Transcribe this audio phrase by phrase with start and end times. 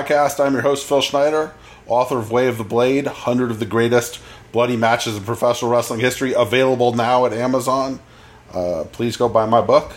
[0.00, 0.42] podcast.
[0.42, 1.52] I'm your host, Phil Schneider,
[1.86, 4.18] author of Way of the Blade, 100 of the greatest
[4.50, 8.00] bloody matches in professional wrestling history, available now at Amazon.
[8.50, 9.92] Uh, please go buy my book.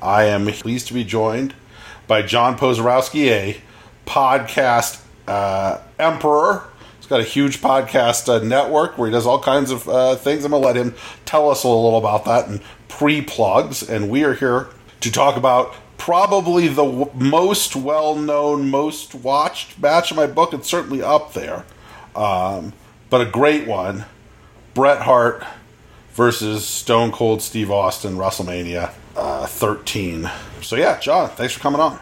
[0.00, 1.54] I am pleased to be joined
[2.06, 3.60] by John Pozorowski, a
[4.06, 6.64] podcast uh, emperor.
[6.96, 10.46] He's got a huge podcast uh, network where he does all kinds of uh, things.
[10.46, 10.94] I'm going to let him
[11.26, 13.86] tell us a little about that and pre plugs.
[13.86, 14.68] And we are here
[15.00, 20.52] to talk about probably the w- most well known, most watched match in my book.
[20.52, 21.64] It's certainly up there,
[22.16, 22.72] um,
[23.08, 24.06] but a great one
[24.74, 25.44] Bret Hart
[26.14, 30.28] versus Stone Cold Steve Austin, WrestleMania uh, 13.
[30.60, 32.00] So, yeah, John, thanks for coming on.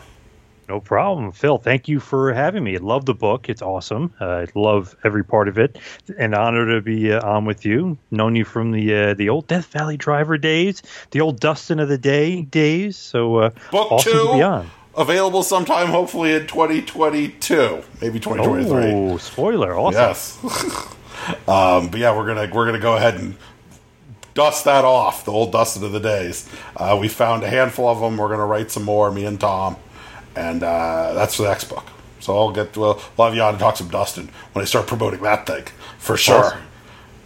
[0.70, 1.58] No problem, Phil.
[1.58, 2.76] Thank you for having me.
[2.76, 4.14] I love the book; it's awesome.
[4.20, 5.80] Uh, I love every part of it.
[6.16, 7.98] An honor to be uh, on with you.
[8.12, 11.88] Known you from the uh, the old Death Valley Driver days, the old Dustin of
[11.88, 12.96] the Day days.
[12.96, 14.70] So uh, book awesome two to be on.
[14.96, 18.92] available sometime, hopefully in 2022, maybe 2023.
[18.92, 19.76] Oh, spoiler!
[19.76, 20.00] Awesome.
[20.00, 20.38] Yes.
[21.48, 23.34] um, but yeah, we're gonna we're gonna go ahead and
[24.34, 25.24] dust that off.
[25.24, 26.48] The old Dustin of the days.
[26.76, 28.18] Uh, we found a handful of them.
[28.18, 29.10] We're gonna write some more.
[29.10, 29.76] Me and Tom
[30.36, 31.86] and uh, that's the next book.
[32.20, 34.86] So I'll get we'll, we'll have you on to talk some Dustin when I start
[34.86, 35.64] promoting that thing
[35.98, 36.44] for sure.
[36.44, 36.60] Awesome.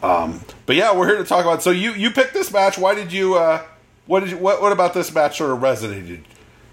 [0.02, 1.62] Um, but yeah, we're here to talk about.
[1.62, 2.78] So you you picked this match.
[2.78, 3.36] Why did you?
[3.36, 3.62] Uh,
[4.06, 4.36] what did you?
[4.36, 6.20] What, what about this match sort of resonated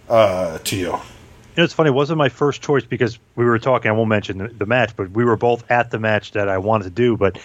[0.10, 0.82] uh, to you?
[0.86, 1.90] You know, it's funny.
[1.90, 3.90] It wasn't my first choice because we were talking.
[3.90, 6.58] I won't mention the, the match, but we were both at the match that I
[6.58, 7.18] wanted to do.
[7.18, 7.38] But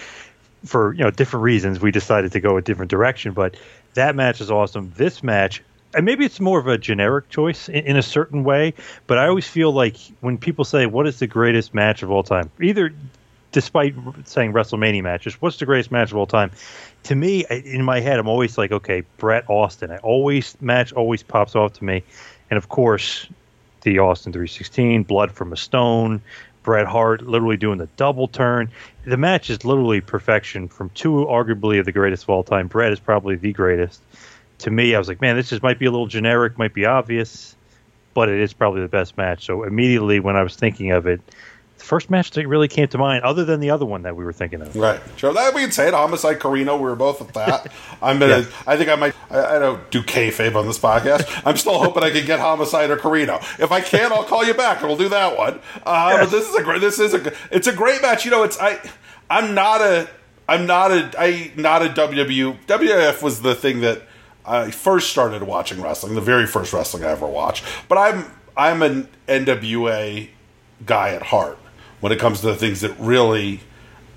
[0.64, 3.32] for you know different reasons, we decided to go a different direction.
[3.32, 3.56] But
[3.94, 4.92] that match is awesome.
[4.96, 5.62] This match
[5.96, 8.74] and maybe it's more of a generic choice in, in, a certain way,
[9.06, 12.22] but I always feel like when people say, What is the greatest match of all
[12.22, 12.50] time?
[12.60, 12.92] Either
[13.52, 16.50] despite saying WrestleMania matches, what's the greatest match of all time?
[17.04, 19.90] To me, in my head, I'm always like, okay, Bret Austin.
[19.90, 22.02] I always match always pops off to me,
[22.50, 23.26] and of course,
[23.82, 26.20] the Austin 316, Blood from a Stone,
[26.64, 28.70] Bret Hart literally doing the double turn.
[29.04, 32.66] The match is literally perfection from two arguably of the greatest of all time.
[32.66, 34.02] Bret is probably the greatest
[34.58, 36.86] to me, I was like, man, this just might be a little generic, might be
[36.86, 37.56] obvious,
[38.14, 39.44] but it is probably the best match.
[39.44, 41.20] So immediately when I was thinking of it,
[41.78, 44.24] the first match that really came to mind, other than the other one that we
[44.24, 44.74] were thinking of.
[44.74, 45.00] Right.
[45.16, 45.32] Sure.
[45.34, 45.94] That we can say it.
[45.94, 46.76] Homicide Corino.
[46.76, 47.72] We were both at that.
[48.02, 48.40] I'm gonna.
[48.40, 48.46] yeah.
[48.66, 49.14] I think I might.
[49.30, 51.42] I, I, don't do kayfabe on this podcast.
[51.44, 53.42] I'm still hoping I can get Homicide or Corino.
[53.60, 55.60] If I can, I'll call you back and we'll do that one.
[55.84, 56.24] Uh, yes.
[56.24, 56.80] But this is a great.
[56.80, 57.32] This is a.
[57.50, 58.24] It's a great match.
[58.24, 58.80] You know, it's I.
[59.28, 60.08] I'm not a.
[60.48, 61.10] I'm not a.
[61.18, 62.64] I not a WW.
[62.64, 64.00] WWF was the thing that
[64.46, 67.64] I first started watching wrestling, the very first wrestling I ever watched.
[67.88, 70.28] But I'm I'm an NWA
[70.84, 71.58] guy at heart
[72.00, 73.60] when it comes to the things that really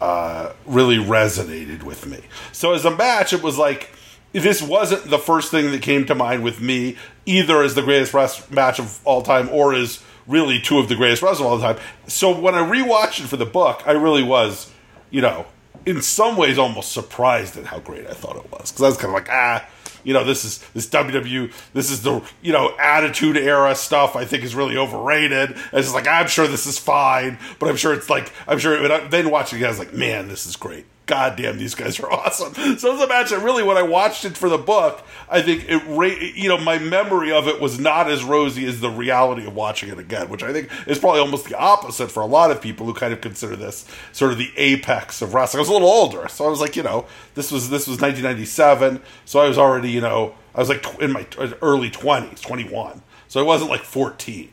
[0.02, 2.20] uh, really resonated with me.
[2.52, 3.90] So as a match, it was like
[4.32, 8.14] this wasn't the first thing that came to mind with me, either as the greatest
[8.14, 11.60] rest- match of all time or as really two of the greatest wrestlers of all
[11.60, 11.84] time.
[12.08, 14.72] So when I rewatched it for the book, I really was,
[15.10, 15.48] you know,
[15.86, 18.98] in some ways almost surprised at how great I thought it was because I was
[18.98, 19.66] kind of like, ah,
[20.04, 24.16] you know, this is this WW, this is the you know Attitude Era stuff.
[24.16, 25.52] I think is really overrated.
[25.52, 28.80] It's just like I'm sure this is fine, but I'm sure it's like I'm sure.
[28.88, 30.86] But then watching it, I was like, man, this is great.
[31.10, 32.54] God damn, these guys are awesome.
[32.54, 35.66] So it's a match that really, when I watched it for the book, I think
[35.68, 39.56] it, you know, my memory of it was not as rosy as the reality of
[39.56, 42.62] watching it again, which I think is probably almost the opposite for a lot of
[42.62, 45.58] people who kind of consider this sort of the apex of wrestling.
[45.58, 48.00] I was a little older, so I was like, you know, this was this was
[48.00, 51.26] 1997, so I was already, you know, I was like in my
[51.64, 54.52] early 20s, 21, so I wasn't like 14,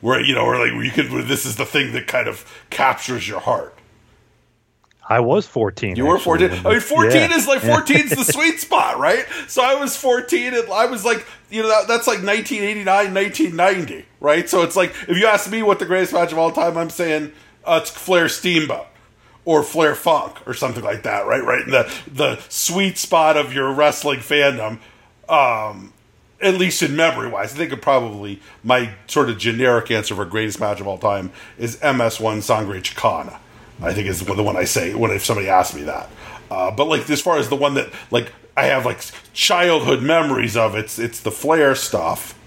[0.00, 3.28] where you know, where like you could, this is the thing that kind of captures
[3.28, 3.76] your heart.
[5.08, 5.96] I was 14.
[5.96, 6.50] You were 14.
[6.64, 7.36] I mean, 14 yeah.
[7.36, 9.26] is like 14 is the sweet spot, right?
[9.48, 14.06] So I was 14 and I was like, you know, that, that's like 1989, 1990,
[14.20, 14.48] right?
[14.48, 16.90] So it's like, if you ask me what the greatest match of all time, I'm
[16.90, 17.32] saying
[17.64, 18.86] uh, it's Flair Steamboat
[19.44, 21.44] or Flair Funk or something like that, right?
[21.44, 24.78] Right in the, the sweet spot of your wrestling fandom.
[25.28, 25.92] Um,
[26.40, 30.24] at least in memory wise, I think it probably my sort of generic answer for
[30.24, 33.38] greatest match of all time is MS1 Sangre Chicana
[33.82, 36.08] I think is the one I say when if somebody asks me that.
[36.50, 39.00] Uh, but like as far as the one that like I have like
[39.32, 42.38] childhood memories of, it's it's the Flair stuff.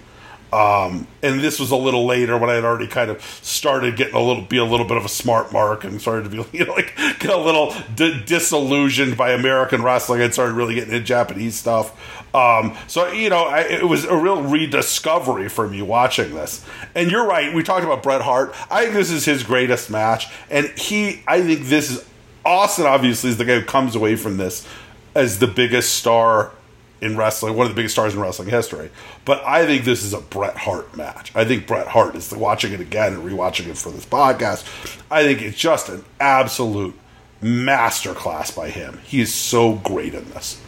[0.56, 4.14] Um, and this was a little later when I had already kind of started getting
[4.14, 6.64] a little, be a little bit of a smart mark and started to be, you
[6.64, 11.04] know, like get a little d- disillusioned by American wrestling and started really getting into
[11.04, 12.34] Japanese stuff.
[12.34, 16.64] Um, so, you know, I, it was a real rediscovery for me watching this.
[16.94, 17.54] And you're right.
[17.54, 18.54] We talked about Bret Hart.
[18.70, 20.26] I think this is his greatest match.
[20.48, 22.08] And he, I think this is,
[22.46, 24.66] Austin obviously is the guy who comes away from this
[25.14, 26.52] as the biggest star
[27.00, 28.90] in wrestling, one of the biggest stars in wrestling history.
[29.24, 31.32] But I think this is a Bret Hart match.
[31.34, 34.64] I think Bret Hart is watching it again and rewatching it for this podcast.
[35.10, 36.94] I think it's just an absolute
[37.42, 38.98] masterclass by him.
[39.04, 40.60] He is so great in this.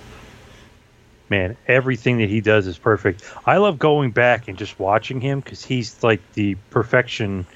[1.31, 3.23] Man, everything that he does is perfect.
[3.45, 7.47] I love going back and just watching him because he's like the perfection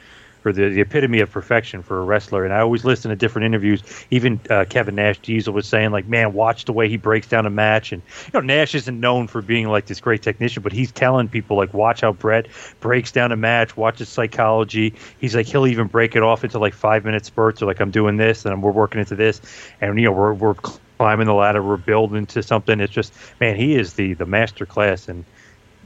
[0.44, 2.44] or the, the epitome of perfection for a wrestler.
[2.44, 3.82] And I always listen to different interviews.
[4.10, 7.46] Even uh, Kevin Nash Diesel was saying, like, man, watch the way he breaks down
[7.46, 7.92] a match.
[7.92, 11.28] And you know, Nash isn't known for being like this great technician, but he's telling
[11.28, 12.46] people like, watch how Bret
[12.80, 14.94] breaks down a match, watch his psychology.
[15.18, 17.90] He's like, he'll even break it off into like five minute spurts, or like, I'm
[17.90, 19.40] doing this, and we're working into this,
[19.80, 22.78] and you know, we're we're climbing the ladder, we're building to something.
[22.78, 25.24] It's just, man, he is the the master class, and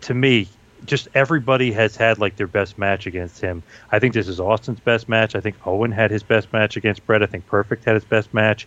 [0.03, 0.49] to me,
[0.85, 3.63] just everybody has had like their best match against him.
[3.91, 5.35] I think this is Austin's best match.
[5.35, 7.23] I think Owen had his best match against Bret.
[7.23, 8.67] I think Perfect had his best match.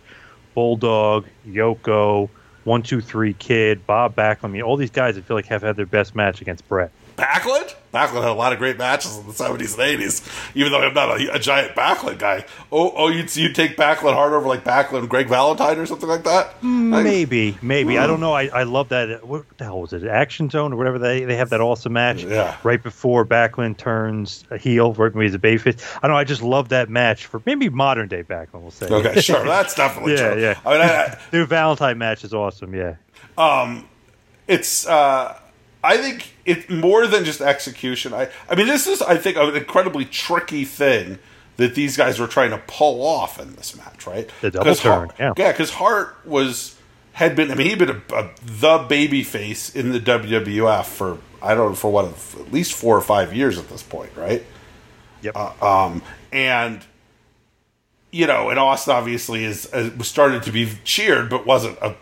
[0.54, 2.28] Bulldog, Yoko,
[2.64, 4.44] One Two Three Kid, Bob Backlund.
[4.44, 6.90] I mean, all these guys I feel like have had their best match against Bret.
[7.20, 7.74] Backlund?
[7.92, 10.22] Backlund had a lot of great matches in the seventies and eighties.
[10.54, 12.44] Even though I'm not a, a, giant Backlund guy.
[12.70, 16.22] Oh, oh, you'd you take Backlund hard over like Backlund, Greg Valentine, or something like
[16.24, 16.62] that.
[16.62, 17.98] Maybe, maybe.
[17.98, 18.32] I don't know.
[18.32, 19.26] I, I love that.
[19.26, 20.04] What the hell was it?
[20.04, 22.22] Action Zone or whatever they they have that awesome match.
[22.22, 22.56] Yeah.
[22.62, 25.82] Right before Backlund turns a heel, right when he's a babyface.
[25.96, 26.18] I don't know.
[26.18, 28.62] I just love that match for maybe modern day Backlund.
[28.62, 28.86] We'll say.
[28.86, 29.44] Okay, sure.
[29.44, 30.42] That's definitely yeah, true.
[30.42, 30.60] yeah.
[30.64, 32.72] I mean, I, the Valentine match is awesome.
[32.72, 32.96] Yeah.
[33.36, 33.88] Um,
[34.46, 34.86] it's.
[34.86, 35.39] uh
[35.82, 38.12] I think it's more than just execution.
[38.12, 41.18] I, I mean, this is, I think, an incredibly tricky thing
[41.56, 44.30] that these guys were trying to pull off in this match, right?
[44.40, 45.32] The double turn, Hart, yeah.
[45.36, 46.76] Yeah, because Hart was
[47.12, 47.50] had been.
[47.50, 51.70] I mean, he'd been a, a, the baby face in the WWF for I don't
[51.70, 54.44] know for what at least four or five years at this point, right?
[55.22, 55.36] Yep.
[55.36, 56.84] Uh, um, and
[58.10, 61.94] you know, and Austin obviously is uh, started to be cheered, but wasn't a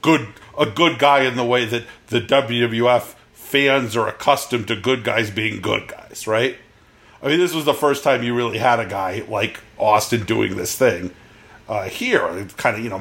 [0.00, 0.28] good
[0.58, 5.30] a good guy in the way that the WWF fans are accustomed to good guys
[5.30, 6.56] being good guys, right?
[7.22, 10.56] I mean, this was the first time you really had a guy like Austin doing
[10.56, 11.12] this thing.
[11.68, 12.98] Uh, here, kind of you know.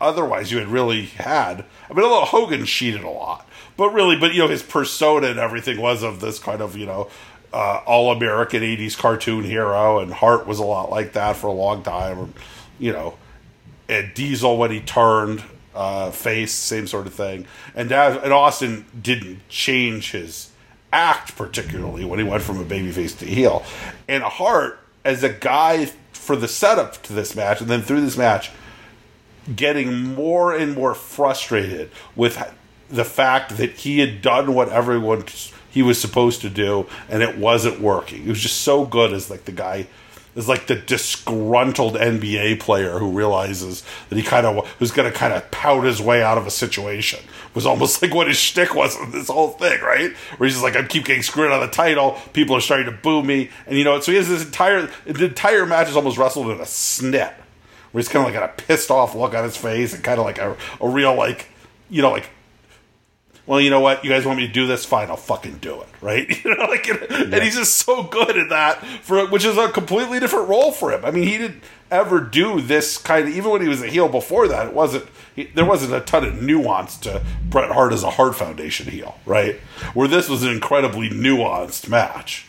[0.00, 1.64] Otherwise, you had really had.
[1.90, 3.46] I mean, although Hogan cheated a lot,
[3.76, 6.86] but really, but you know, his persona and everything was of this kind of you
[6.86, 7.10] know
[7.52, 11.52] uh, all American '80s cartoon hero, and Hart was a lot like that for a
[11.52, 12.32] long time.
[12.78, 13.18] You know,
[13.88, 15.44] and Diesel when he turned
[15.78, 17.46] uh, face, same sort of thing.
[17.72, 20.50] And and Austin didn't change his
[20.92, 23.64] act particularly when he went from a babyface to heel.
[24.08, 28.16] And Hart, as a guy for the setup to this match, and then through this
[28.16, 28.50] match,
[29.54, 32.54] getting more and more frustrated with
[32.90, 35.24] the fact that he had done what everyone
[35.70, 38.24] he was supposed to do and it wasn't working.
[38.24, 39.86] He was just so good as like the guy
[40.38, 45.16] is like the disgruntled NBA player who realizes that he kind of was going to
[45.16, 47.18] kind of pout his way out of a situation.
[47.18, 50.12] It was almost like what his shtick was this whole thing, right?
[50.36, 52.16] Where he's just like, I keep getting screwed on the title.
[52.32, 55.24] People are starting to boo me, and you know, so he has this entire the
[55.24, 57.34] entire match is almost wrestled in a snit,
[57.90, 60.20] where he's kind of like got a pissed off look on his face and kind
[60.20, 61.48] of like a, a real like
[61.90, 62.30] you know like
[63.48, 64.04] well, you know what?
[64.04, 64.84] You guys want me to do this?
[64.84, 66.28] Fine, I'll fucking do it, right?
[66.44, 67.36] You know, like, and, yeah.
[67.36, 70.92] and he's just so good at that for which is a completely different role for
[70.92, 71.04] him.
[71.04, 74.08] I mean, he didn't ever do this kind of even when he was a heel
[74.08, 74.68] before that.
[74.68, 78.36] It wasn't he, there wasn't a ton of nuance to Bret Hart as a Hart
[78.36, 79.56] Foundation heel, right?
[79.94, 82.46] Where this was an incredibly nuanced match.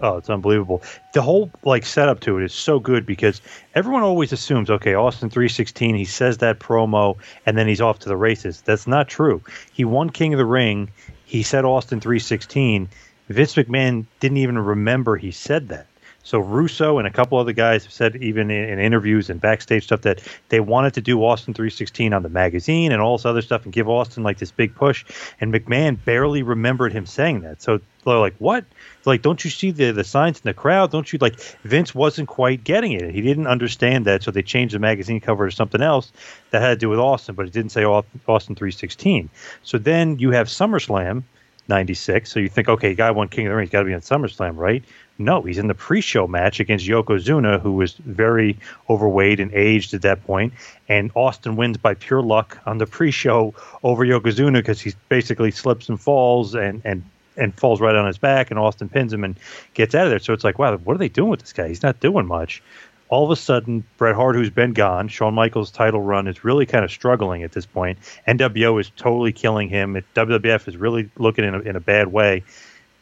[0.00, 0.82] Oh, it's unbelievable.
[1.12, 3.40] The whole like setup to it is so good because
[3.74, 8.08] everyone always assumes, okay, Austin 316, he says that promo and then he's off to
[8.08, 8.60] the races.
[8.60, 9.42] That's not true.
[9.72, 10.90] He won King of the Ring.
[11.24, 12.88] He said Austin 316.
[13.28, 15.87] Vince McMahon didn't even remember he said that.
[16.28, 19.84] So Russo and a couple other guys have said, even in, in, interviews and backstage
[19.84, 23.40] stuff, that they wanted to do Austin 316 on the magazine and all this other
[23.40, 25.06] stuff and give Austin like this big push.
[25.40, 27.62] And McMahon barely remembered him saying that.
[27.62, 28.66] So they're like, "What?
[29.06, 30.90] Like, don't you see the the signs in the crowd?
[30.90, 33.10] Don't you like?" Vince wasn't quite getting it.
[33.10, 36.12] He didn't understand that, so they changed the magazine cover to something else
[36.50, 39.30] that had to do with Austin, but it didn't say Austin 316.
[39.62, 41.22] So then you have SummerSlam.
[41.68, 42.32] 96.
[42.32, 43.66] So you think, okay, guy won King of the Ring.
[43.66, 44.82] He's got to be on SummerSlam, right?
[45.20, 48.56] No, he's in the pre-show match against Yokozuna, who was very
[48.88, 50.52] overweight and aged at that point,
[50.88, 55.88] and Austin wins by pure luck on the pre-show over Yokozuna because he basically slips
[55.88, 57.02] and falls and and
[57.36, 59.36] and falls right on his back, and Austin pins him and
[59.74, 60.18] gets out of there.
[60.18, 61.68] So it's like, wow, what are they doing with this guy?
[61.68, 62.62] He's not doing much.
[63.08, 66.66] All of a sudden, Bret Hart, who's been gone, Shawn Michaels' title run is really
[66.66, 67.98] kind of struggling at this point.
[68.26, 69.94] NWO is totally killing him.
[70.14, 72.44] WWF is really looking in a, in a bad way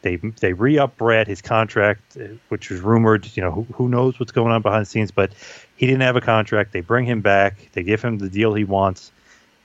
[0.01, 3.29] they they re-up Bret his contract, uh, which was rumored.
[3.35, 5.31] You know, who, who knows what's going on behind the scenes, but
[5.75, 6.71] he didn't have a contract.
[6.71, 7.69] They bring him back.
[7.73, 9.11] They give him the deal he wants,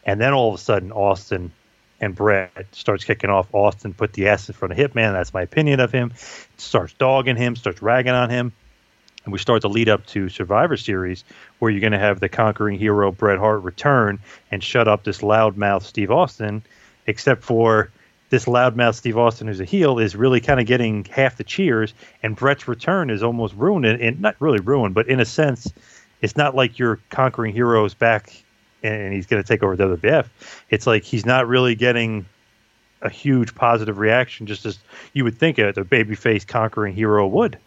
[0.05, 1.53] and then all of a sudden, Austin
[2.01, 3.47] and Bret starts kicking off.
[3.55, 5.13] Austin put the ass in front of Hitman.
[5.13, 6.13] That's my opinion of him.
[6.57, 8.53] Starts dogging him, starts ragging on him.
[9.25, 11.23] And we start to lead up to Survivor Series,
[11.61, 14.19] where you're going to have the conquering hero Bret Hart return
[14.51, 16.65] and shut up this loudmouth Steve Austin,
[17.07, 17.93] except for
[18.33, 21.93] this loudmouth Steve Austin, who's a heel, is really kind of getting half the cheers,
[22.23, 25.71] and Bret's return is almost ruined, and not really ruined, but in a sense,
[26.23, 28.43] it's not like your conquering hero is back
[28.83, 30.29] and he's going to take over the WWF.
[30.71, 32.25] It's like he's not really getting
[33.03, 34.79] a huge positive reaction, just as
[35.13, 37.59] you would think a, a babyface conquering hero would.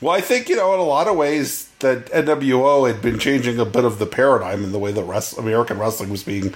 [0.00, 3.60] Well, I think you know in a lot of ways that NWO had been changing
[3.60, 6.52] a bit of the paradigm in the way that rest- American wrestling was being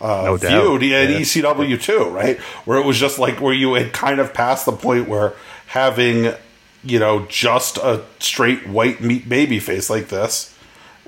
[0.00, 1.20] uh, no viewed and yeah.
[1.20, 2.38] ECW too, right?
[2.64, 5.34] Where it was just like where you had kind of passed the point where
[5.68, 6.32] having
[6.84, 10.56] you know just a straight white meat baby face like this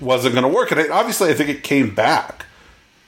[0.01, 2.47] wasn't going to work, and it, obviously I think it came back.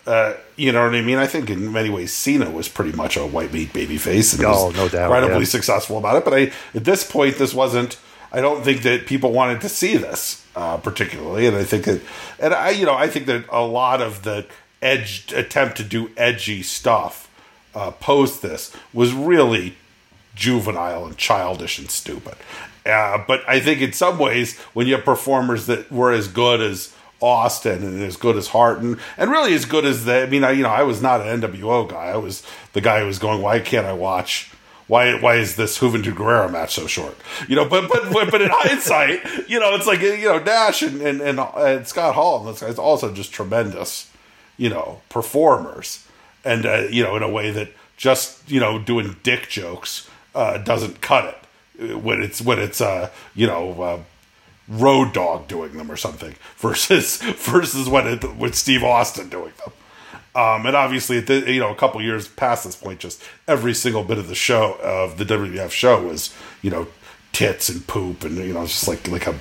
[0.04, 1.18] Uh, you know what I mean?
[1.18, 4.44] I think in many ways Cena was pretty much a white meat baby face and
[4.44, 5.44] oh, no doubt, incredibly yeah.
[5.44, 6.24] successful about it.
[6.24, 7.98] But I, at this point, this wasn't.
[8.34, 12.00] I don't think that people wanted to see this uh, particularly, and I think that,
[12.38, 14.46] and I, you know, I think that a lot of the
[14.82, 17.30] edge attempt to do edgy stuff
[17.74, 19.76] uh, post this was really
[20.34, 22.34] juvenile and childish and stupid.
[22.84, 26.60] Uh, but I think in some ways, when you have performers that were as good
[26.60, 30.42] as Austin and as good as Hart and, really as good as the, I mean,
[30.42, 32.06] I, you know, I was not an NWO guy.
[32.06, 34.50] I was the guy who was going, why can't I watch?
[34.88, 37.16] Why, why is this Juventud Guerrera match so short?
[37.48, 41.00] You know, but but but in hindsight, you know, it's like you know Nash and
[41.00, 44.11] and, and, and Scott Hall and those guys also just tremendous
[44.56, 46.06] you know, performers,
[46.44, 50.58] and uh, you know, in a way that just you know doing dick jokes uh,
[50.58, 51.24] doesn't cut
[51.78, 53.82] it when it's when it's uh, you know.
[53.82, 53.98] Uh,
[54.68, 59.72] Road Dog doing them or something versus versus when it with Steve Austin doing them.
[60.34, 61.16] Um, and obviously,
[61.52, 64.78] you know, a couple years past this point, just every single bit of the show
[64.82, 66.86] of the WWF show was, you know,
[67.32, 69.34] tits and poop, and you know, just like like a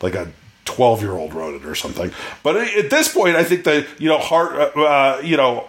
[0.00, 0.32] like a
[0.68, 2.12] 12 year old wrote it or something.
[2.42, 5.68] But at this point, I think that, you know, Hart, uh, uh, you know,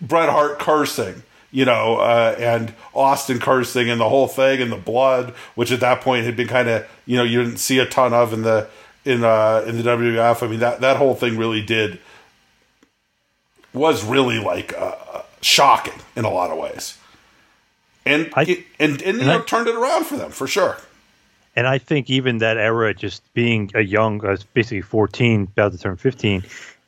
[0.00, 1.22] Bret Hart cursing,
[1.52, 5.78] you know, uh, and Austin cursing and the whole thing and the blood, which at
[5.80, 8.42] that point had been kind of, you know, you didn't see a ton of in
[8.42, 8.68] the,
[9.04, 10.42] in, uh, in the WWF.
[10.42, 12.00] I mean, that, that whole thing really did,
[13.72, 16.98] was really like, uh, shocking in a lot of ways.
[18.04, 20.78] And, I, and, and, and, you know, I, turned it around for them for sure.
[21.54, 25.78] And I think even that era, just being a young, uh, basically 14, about to
[25.78, 26.42] turn 15,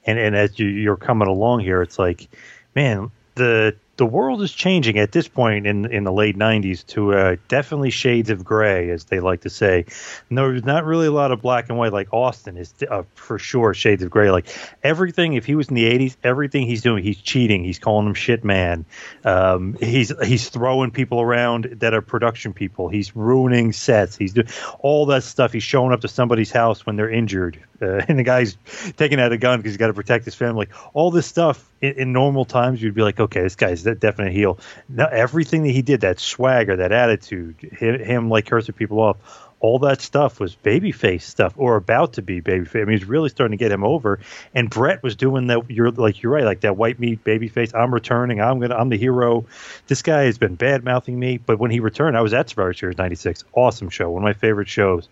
[0.07, 2.29] and, and as you, you're coming along here, it's like,
[2.75, 7.15] man, the the world is changing at this point in in the late 90s to
[7.15, 9.87] uh, definitely shades of gray as they like to say.
[10.31, 11.93] No there's not really a lot of black and white.
[11.93, 14.31] Like austin is uh, for sure shades of gray.
[14.31, 14.47] Like
[14.83, 17.65] everything if he was in the 80s everything he's doing he's cheating.
[17.65, 18.85] He's calling them shit man.
[19.25, 22.89] Um, he's he's throwing people around that are production people.
[22.89, 24.17] He's ruining sets.
[24.17, 24.49] He's doing
[24.81, 25.53] all that stuff.
[25.53, 28.57] He's showing up to somebody's house when they're injured uh, and the guy's
[28.97, 31.93] taking out a gun because he's got to protect his family all this stuff in,
[31.95, 35.71] in, normal times you'd be like okay this guy's that definite heel now everything that
[35.71, 39.17] he did that swagger that attitude him, him like cursing people off
[39.65, 42.83] all that stuff was babyface stuff or about to be babyface.
[42.83, 44.21] I mean, he's really starting to get him over.
[44.55, 45.71] And Bret was doing that.
[45.71, 47.75] You're like you're right, like that white meat babyface.
[47.75, 48.43] I'm returning.
[48.43, 48.75] I'm gonna.
[48.75, 49.47] I'm the hero.
[49.87, 51.39] This guy has been bad mouthing me.
[51.39, 53.45] But when he returned, I was at Survivor Series '96.
[53.55, 54.11] Awesome show.
[54.11, 55.09] One of my favorite shows.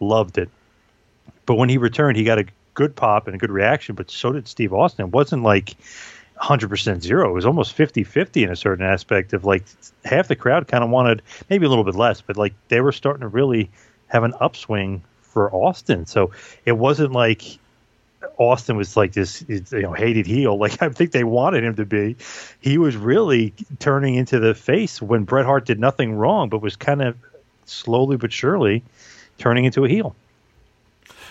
[0.00, 0.50] Loved it.
[1.46, 3.94] But when he returned, he got a good pop and a good reaction.
[3.94, 5.06] But so did Steve Austin.
[5.06, 5.74] It wasn't like
[6.40, 7.30] 100% zero.
[7.30, 9.64] It was almost 50 50 in a certain aspect of like
[10.04, 12.92] half the crowd kind of wanted maybe a little bit less, but like they were
[12.92, 13.70] starting to really
[14.08, 16.06] have an upswing for Austin.
[16.06, 16.32] So
[16.64, 17.58] it wasn't like
[18.38, 20.58] Austin was like this, you know, hated heel.
[20.64, 22.16] Like I think they wanted him to be.
[22.60, 26.76] He was really turning into the face when Bret Hart did nothing wrong, but was
[26.76, 27.16] kind of
[27.66, 28.82] slowly but surely
[29.38, 30.16] turning into a heel.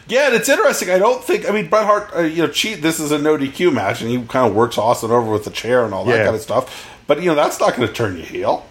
[0.08, 0.90] Yeah, and it's interesting.
[0.90, 1.48] I don't think.
[1.48, 2.82] I mean, Bret Hart, uh, you know, cheat.
[2.82, 5.52] This is a no DQ match, and he kind of works Austin over with the
[5.52, 6.24] chair and all that yeah.
[6.26, 6.90] kind of stuff.
[7.08, 8.66] But you know, that's not going to turn you heel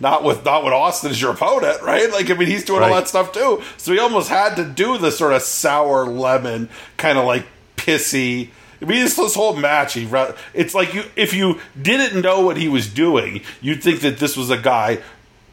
[0.00, 2.10] not with not with Austin as your opponent, right?
[2.10, 2.90] Like I mean, he's doing right.
[2.90, 3.62] all that stuff too.
[3.76, 8.50] So he almost had to do the sort of sour lemon, kind of like pissy.
[8.80, 10.08] I mean, this, this whole match, he
[10.52, 14.36] it's like you if you didn't know what he was doing, you'd think that this
[14.36, 15.00] was a guy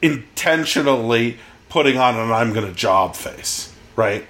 [0.02, 1.38] intentionally
[1.70, 4.26] putting on an "I'm going to job" face, right?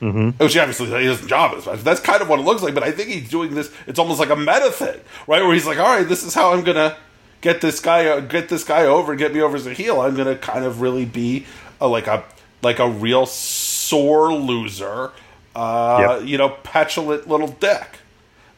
[0.00, 0.42] Mm-hmm.
[0.42, 1.80] Which obviously doesn't job much.
[1.82, 2.74] That's kind of what it looks like.
[2.74, 3.72] But I think he's doing this.
[3.86, 5.42] It's almost like a meta thing, right?
[5.42, 6.96] Where he's like, "All right, this is how I'm gonna
[7.40, 10.14] get this guy uh, get this guy over get me over as a heel, I'm
[10.14, 11.46] gonna kind of really be
[11.80, 12.24] a, like a
[12.62, 15.12] like a real sore loser,
[15.54, 16.28] uh, yep.
[16.28, 18.00] you know, petulant little dick.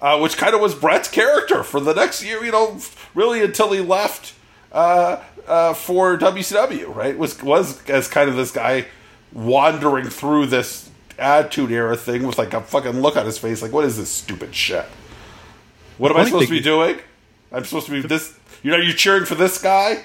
[0.00, 2.44] uh, which kind of was Bret's character for the next year.
[2.44, 2.78] You know,
[3.14, 4.34] really until he left
[4.72, 6.94] uh, uh, for WCW.
[6.94, 8.86] Right, was was as kind of this guy
[9.32, 10.87] wandering through this
[11.18, 14.10] attitude era thing with like a fucking look on his face, like what is this
[14.10, 14.86] stupid shit?
[15.98, 16.98] What am I supposed to be doing?
[17.52, 18.36] I'm supposed to be this.
[18.62, 20.04] You know, you're cheering for this guy.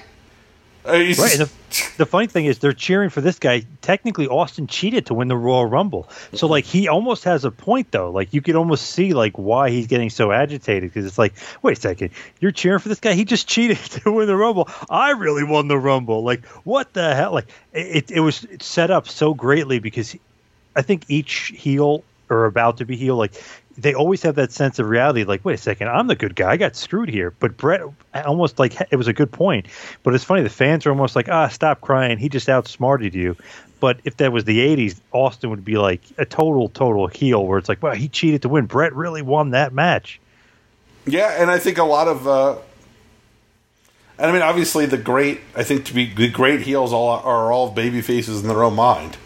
[0.86, 1.14] Uh, Right.
[1.14, 3.62] just- the, the funny thing is, they're cheering for this guy.
[3.80, 6.08] Technically, Austin cheated to win the Royal Rumble.
[6.34, 8.10] So, like, he almost has a point, though.
[8.10, 11.78] Like, you could almost see like why he's getting so agitated because it's like, wait
[11.78, 13.14] a second, you're cheering for this guy.
[13.14, 14.68] He just cheated to win the Rumble.
[14.90, 16.22] I really won the Rumble.
[16.22, 17.32] Like, what the hell?
[17.32, 20.14] Like, it, it was set up so greatly because
[20.76, 23.34] I think each heel or about to be heel, like
[23.76, 25.24] they always have that sense of reality.
[25.24, 26.52] Like, wait a second, I'm the good guy.
[26.52, 27.32] I got screwed here.
[27.32, 27.82] But Bret
[28.14, 29.66] almost like it was a good point.
[30.02, 30.42] But it's funny.
[30.42, 32.18] The fans are almost like, ah, stop crying.
[32.18, 33.36] He just outsmarted you.
[33.80, 37.58] But if that was the '80s, Austin would be like a total, total heel, where
[37.58, 38.66] it's like, wow, he cheated to win.
[38.66, 40.20] Bret really won that match.
[41.06, 42.56] Yeah, and I think a lot of, uh,
[44.16, 47.52] and I mean, obviously, the great, I think to be the great heels all are
[47.52, 49.18] all baby faces in their own mind,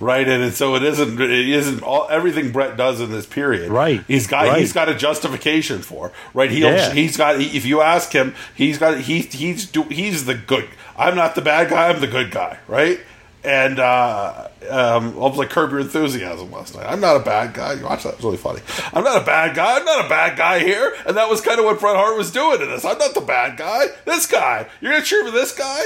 [0.00, 0.26] right?
[0.28, 4.26] And, so it isn't, it isn't all everything Bret does in this period, Right, He's
[4.26, 4.58] got right.
[4.60, 6.50] he's got a justification for, right?
[6.50, 6.92] He'll, Yeah.
[6.92, 10.68] he's got if you ask him, he's got he he's do, he's the good.
[10.96, 11.88] I'm not the bad guy.
[11.88, 13.00] I'm the good guy, right?
[13.44, 16.86] And uh, um, almost like Curb Your Enthusiasm last night.
[16.88, 17.74] I'm not a bad guy.
[17.74, 18.60] You watch that; it's really funny.
[18.92, 19.76] I'm not a bad guy.
[19.78, 20.92] I'm not a bad guy here.
[21.06, 22.84] And that was kind of what Bret Hart was doing in this.
[22.84, 23.86] I'm not the bad guy.
[24.04, 24.66] This guy.
[24.80, 25.84] You're gonna cheer for this guy?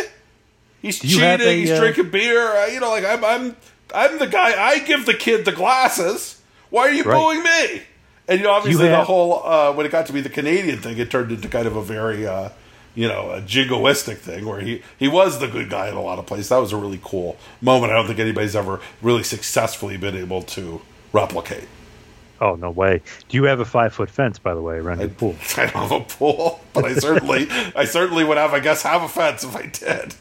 [0.80, 1.46] He's you cheating.
[1.46, 2.40] a, he's uh, drinking beer.
[2.56, 3.22] Uh, you know, like I'm.
[3.22, 3.56] I'm.
[3.94, 4.62] I'm the guy.
[4.62, 6.40] I give the kid the glasses.
[6.70, 7.16] Why are you Right.
[7.18, 7.82] booing me?
[8.28, 10.78] And you know, obviously, the have- whole uh, when it got to be the Canadian
[10.78, 12.50] thing, it turned into kind of a very, uh,
[12.94, 16.18] you know, a jingoistic thing where he he was the good guy in a lot
[16.18, 16.48] of places.
[16.50, 17.92] That was a really cool moment.
[17.92, 20.80] I don't think anybody's ever really successfully been able to
[21.12, 21.68] replicate.
[22.40, 23.02] Oh no way!
[23.28, 25.36] Do you have a five foot fence, by the way, around your pool?
[25.56, 29.02] I don't have a pool, but I certainly, I certainly would have, I guess, have
[29.02, 30.14] a fence if I did.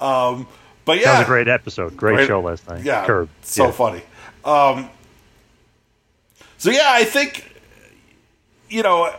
[0.00, 0.46] Um,
[0.86, 1.94] but That was a great episode.
[1.96, 2.82] Great, Great- show last night.
[2.82, 3.28] Yeah, Curb.
[3.42, 3.70] so Yeah.
[3.72, 4.02] funny.
[4.44, 4.88] Um,
[6.56, 7.52] so yeah, I think
[8.70, 9.14] you know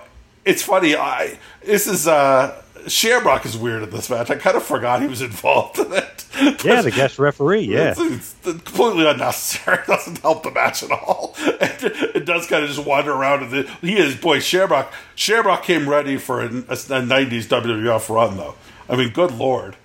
[0.46, 0.96] it's funny.
[0.96, 4.30] I this is uh, Shamrock is weird in this match.
[4.32, 6.26] I kind of forgot he was involved in it.
[6.64, 7.62] Yeah, the guest referee.
[7.62, 7.94] Yeah.
[7.98, 9.80] It's, it's completely unnecessary.
[9.84, 11.34] It doesn't help the match at all.
[11.40, 11.84] It,
[12.16, 13.44] it does kind of just wander around.
[13.44, 14.92] And the, he is boy Shamrock.
[15.16, 18.56] Shamrock came ready for a, a, '90s WWF run, though.
[18.90, 19.76] I mean, good lord,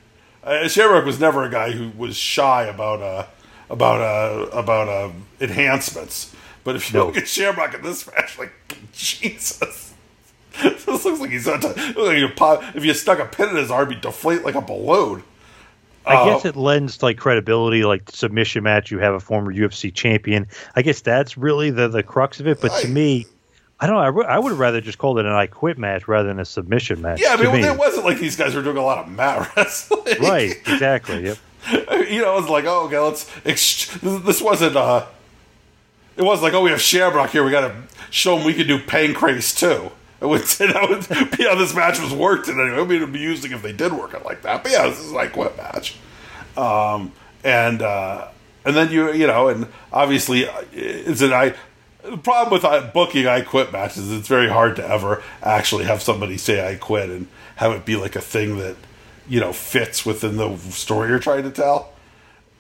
[0.45, 3.27] uh, Shamrock was never a guy who was shy about uh,
[3.71, 6.35] about uh, about uh, enhancements.
[6.65, 7.07] But if you No.
[7.07, 8.53] look at Shamrock in this match, like
[8.93, 9.95] Jesus.
[10.63, 13.71] this looks like he's on like you pop, if you stuck a pin in his
[13.71, 15.23] arm, he'd deflate like a balloon.
[16.05, 18.91] I guess Uh, it lends like credibility, like submission match.
[18.91, 20.49] You have a former UFC champion.
[20.75, 22.61] I guess that's really the the crux of it.
[22.61, 23.27] But to me,
[23.83, 24.03] I don't know.
[24.03, 26.38] I, w- I would have rather just called it an I quit match rather than
[26.38, 27.21] a submission match.
[27.21, 27.64] Yeah, I mean, me.
[27.66, 30.21] it wasn't like these guys were doing a lot of mat wrestling.
[30.21, 31.25] right, exactly.
[31.25, 31.38] Yep.
[32.09, 33.29] you know, it was like, oh, okay, let's.
[33.45, 34.77] Ex- this wasn't.
[34.77, 35.05] uh
[36.16, 37.45] It wasn't like, oh, we have Shamrock here.
[37.45, 37.75] We got to
[38.11, 39.90] show him we can do Pancrase too.
[40.21, 42.47] I would say that would be how this match was worked.
[42.47, 44.62] And anyway, I mean, it'd be using if they did work it like that.
[44.62, 45.97] But yeah, this is like quit match.
[46.57, 48.29] Um, and uh,
[48.64, 51.55] and then you you know, and obviously, uh, it's an I.
[52.03, 55.85] The problem with uh, booking I quit matches is it's very hard to ever actually
[55.85, 58.77] have somebody say I quit and have it be like a thing that
[59.29, 61.93] you know fits within the story you're trying to tell.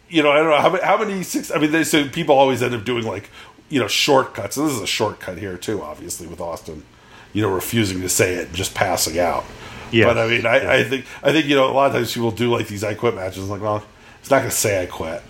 [0.08, 0.84] You know, I don't know how many.
[0.84, 3.30] How many six, I mean, they so people always end up doing like
[3.68, 4.56] you know shortcuts.
[4.56, 6.84] And this is a shortcut here too, obviously with Austin.
[7.32, 9.44] You know, refusing to say it and just passing out.
[9.90, 10.06] Yeah.
[10.06, 12.30] But I mean, I, I think I think you know a lot of times people
[12.30, 13.48] do like these I quit matches.
[13.48, 13.84] Like, well,
[14.20, 15.22] it's not going to say I quit,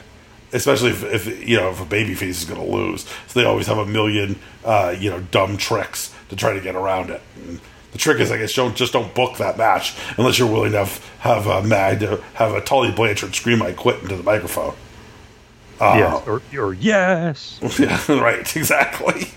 [0.53, 3.07] especially if, if you know if a babyface is going to lose.
[3.27, 6.75] So they always have a million uh, you know dumb tricks to try to get
[6.75, 7.21] around it.
[7.37, 7.61] And
[7.93, 10.79] the trick is, I guess, don't just don't book that match unless you're willing to
[10.79, 14.75] have have a mag to have a Tully Blanchard scream I quit into the microphone.
[15.81, 16.29] Uh, yes.
[16.29, 17.61] Or, or yes.
[17.79, 19.29] yeah, right, exactly.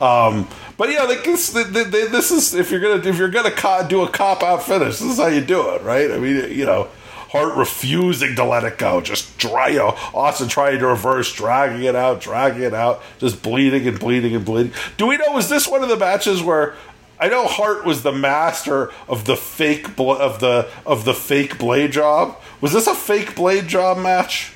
[0.00, 3.30] Um, but yeah, like this, th th th this is if you're gonna if you're
[3.30, 6.10] gonna co- do a cop out finish, this is how you do it, right?
[6.10, 6.88] I mean, you know,
[7.28, 9.44] Hart refusing to let it go, just
[9.76, 14.34] know, Austin trying to reverse, dragging it out, dragging it out, just bleeding and bleeding
[14.34, 14.72] and bleeding.
[14.96, 16.74] Do we know was this one of the matches where?
[17.20, 21.58] I know Hart was the master of the fake bl- of the of the fake
[21.58, 22.36] blade job.
[22.60, 24.52] Was this a fake blade job match?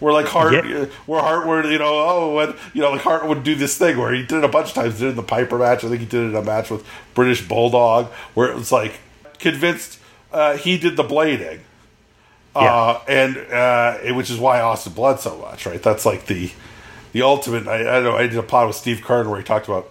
[0.00, 0.86] Where like Hart, Yeah.
[1.06, 4.12] where Hart would you know oh you know like Hart would do this thing where
[4.12, 4.94] he did it a bunch of times.
[4.94, 5.84] He did it in the Piper match.
[5.84, 8.98] I think he did it in a match with British Bulldog where it was like
[9.38, 10.00] convinced
[10.32, 11.60] uh, he did the blading,
[12.54, 15.66] uh, and uh, it- which is why Austin bled so much.
[15.66, 16.52] Right, that's like the
[17.12, 17.66] the ultimate.
[17.68, 18.16] I, I don't know.
[18.16, 19.88] I did a pod with Steve Carter where he talked about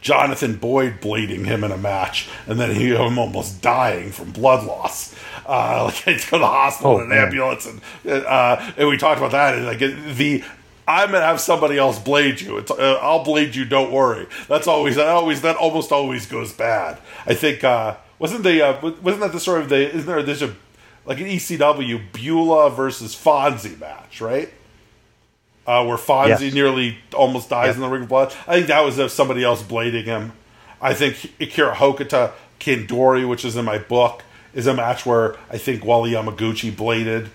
[0.00, 4.64] Jonathan Boyd bleeding him in a match, and then he him almost dying from blood
[4.64, 5.14] loss.
[5.46, 7.80] Uh, like to go to the hospital Oh, in an ambulance, and
[8.24, 9.54] uh, and we talked about that.
[9.54, 10.44] And like the
[10.88, 12.58] I'm gonna have somebody else blade you.
[12.58, 13.64] It's uh, I'll blade you.
[13.64, 14.26] Don't worry.
[14.48, 16.98] That's always that always that almost always goes bad.
[17.26, 20.42] I think uh, wasn't the uh, wasn't that the story of the isn't there there's
[20.42, 20.54] a
[21.04, 24.52] like an ECW Beulah versus Fonzie match right?
[25.66, 26.54] Uh, where Fonzie Yes.
[26.54, 28.32] nearly almost dies in the ring of blood.
[28.46, 30.32] I think that was of somebody else blading him.
[30.80, 34.22] I think Akira Hokuto Kandori, which is in my book,
[34.54, 37.30] is a match where I think Wally Yamaguchi bladed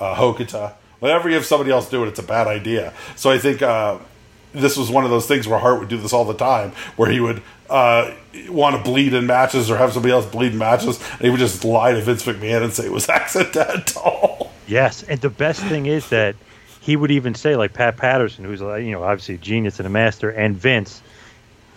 [0.00, 0.74] uh, Hokuto.
[1.00, 2.92] Whenever you have somebody else do it, it's a bad idea.
[3.16, 3.98] So I think uh,
[4.52, 7.10] this was one of those things where Hart would do this all the time, where
[7.10, 8.12] he would uh,
[8.48, 11.40] want to bleed in matches or have somebody else bleed in matches, and he would
[11.40, 14.52] just lie to Vince McMahon and say it was accidental.
[14.66, 16.36] Yes, and the best thing is that
[16.80, 19.90] he would even say, like Pat Patterson, who's you know obviously a genius and a
[19.90, 21.02] master, and Vince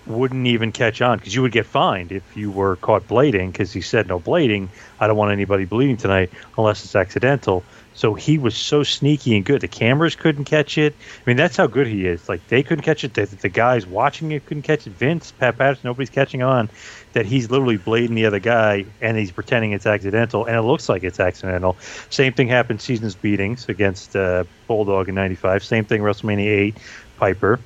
[0.08, 3.72] wouldn't even catch on because you would get fined if you were caught blading because
[3.72, 4.70] he said no blading.
[5.00, 7.64] I don't want anybody bleeding tonight unless it's accidental.
[7.96, 9.62] So he was so sneaky and good.
[9.62, 10.94] The cameras couldn't catch it.
[10.94, 12.28] I mean, that's how good he is.
[12.28, 13.14] Like they couldn't catch it.
[13.14, 14.92] The, the guys watching it couldn't catch it.
[14.92, 16.70] Vince, Pat Patterson, nobody's catching on
[17.14, 20.90] that he's literally blading the other guy and he's pretending it's accidental and it looks
[20.90, 21.78] like it's accidental.
[22.10, 25.64] Same thing happened Season's Beatings against uh, Bulldog in '95.
[25.64, 26.78] Same thing WrestleMania '8,
[27.18, 27.60] Piper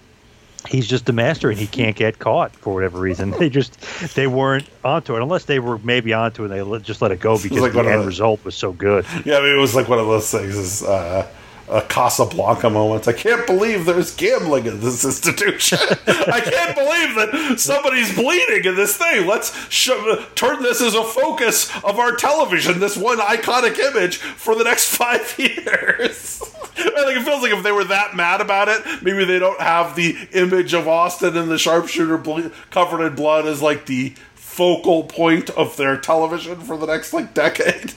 [0.67, 3.31] he's just a master and he can't get caught for whatever reason.
[3.39, 3.77] They just
[4.15, 7.11] they weren't onto it unless they were maybe onto it and they let, just let
[7.11, 9.05] it go because like the end the- result was so good.
[9.25, 10.55] Yeah, I mean, it was like one of those things.
[10.57, 11.25] Is uh,
[11.69, 13.07] a Casablanca moment.
[13.07, 15.77] I can't believe there's gambling in this institution.
[16.07, 19.27] I can't believe that somebody's bleeding in this thing.
[19.27, 19.91] Let's sh-
[20.35, 22.79] turn this as a focus of our television.
[22.79, 26.41] This one iconic image for the next five years.
[26.77, 29.59] I think it feels like if they were that mad about it, maybe they don't
[29.59, 34.15] have the image of Austin and the sharpshooter ble- covered in blood as like the
[34.33, 37.93] focal point of their television for the next like decade.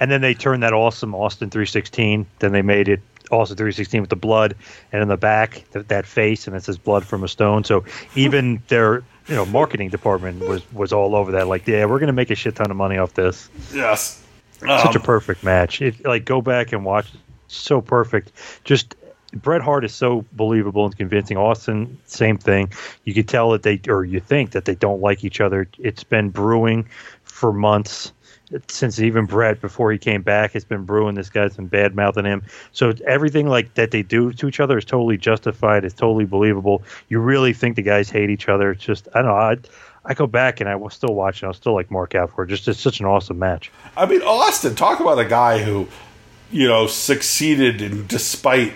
[0.00, 2.26] And then they turned that awesome Austin 316.
[2.38, 4.54] Then they made it Austin 316 with the blood,
[4.92, 7.84] and in the back that, that face, and it says "blood from a stone." So
[8.14, 11.48] even their you know marketing department was was all over that.
[11.48, 13.48] Like, yeah, we're gonna make a shit ton of money off this.
[13.72, 14.22] Yes.
[14.60, 15.82] Such a Um, perfect match.
[15.82, 17.08] It like go back and watch.
[17.48, 18.32] So perfect.
[18.64, 18.94] Just
[19.32, 21.36] Bret Hart is so believable and convincing.
[21.36, 22.72] Austin, same thing.
[23.04, 25.68] You could tell that they, or you think that they don't like each other.
[25.78, 26.88] It's been brewing
[27.24, 28.12] for months
[28.68, 31.14] since even Bret before he came back has been brewing.
[31.14, 32.42] This guy's been bad mouthing him.
[32.72, 35.84] So everything like that they do to each other is totally justified.
[35.84, 36.82] It's totally believable.
[37.08, 38.70] You really think the guys hate each other.
[38.72, 39.36] It's just I don't know.
[39.36, 39.56] I,
[40.04, 41.46] I go back and I was still watching.
[41.46, 42.48] I was still like Mark out for it.
[42.48, 43.72] Just it's such an awesome match.
[43.96, 45.88] I mean, Austin, talk about a guy who,
[46.52, 48.72] you know, succeeded in despite,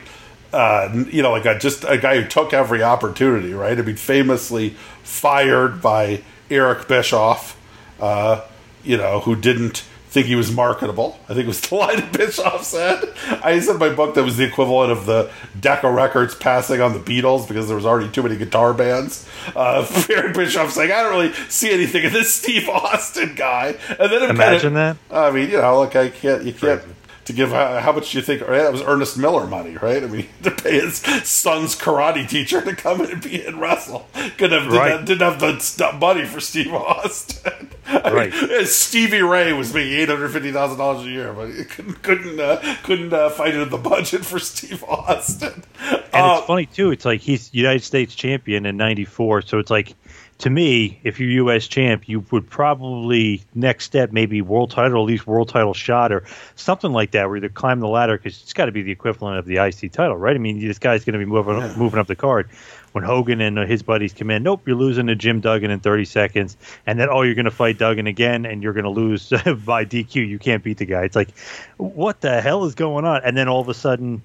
[0.52, 3.78] uh, you know, like a, just a guy who took every opportunity, right?
[3.78, 4.70] I mean, famously
[5.04, 7.56] fired by Eric Bischoff,
[8.00, 8.40] uh,
[8.84, 11.16] you know, who didn't think he was marketable.
[11.28, 13.04] I think it was the line that Bischoff said.
[13.44, 16.92] I said in my book that was the equivalent of the Decca Records passing on
[16.94, 19.28] the Beatles because there was already too many guitar bands.
[19.54, 23.76] Uh, Eric Bischoff saying, I don't really see anything in this Steve Austin guy.
[24.00, 25.16] And then Imagine kinda- that.
[25.16, 26.82] I mean, you know, like I can't, you can't.
[27.30, 28.42] To give how, how much do you think?
[28.42, 30.02] Right, that was Ernest Miller money, right?
[30.02, 34.08] I mean, to pay his son's karate teacher to come and be in wrestle.
[34.36, 37.70] Could have didn't, have, didn't have the money for Steve Austin.
[37.86, 38.66] I mean, Right.
[38.66, 42.40] Stevie Ray was making eight hundred fifty thousand dollars a year, but he couldn't couldn't
[42.40, 45.62] uh, couldn't uh, fight it in the budget for Steve Austin.
[45.88, 46.90] And Uh, it's funny too.
[46.90, 49.94] It's like he's United States champion in '94, so it's like
[50.40, 51.68] to me, if you're U.S.
[51.68, 56.24] champ, you would probably next step maybe world title, at least world title shot or
[56.56, 59.38] something like that, where you climb the ladder because it's got to be the equivalent
[59.38, 60.34] of the IC title, right?
[60.34, 61.74] I mean, this guy's going to be moving Yeah.
[61.76, 62.48] moving up the card.
[62.92, 65.78] When Hogan and uh, his buddies come in, nope, you're losing to Jim Duggan in
[65.78, 68.90] 30 seconds, and then oh, you're going to fight Duggan again, and you're going to
[68.90, 69.28] lose
[69.64, 70.26] by DQ.
[70.26, 71.04] You can't beat the guy.
[71.04, 71.30] It's like,
[71.76, 73.20] what the hell is going on?
[73.24, 74.22] And then all of a sudden,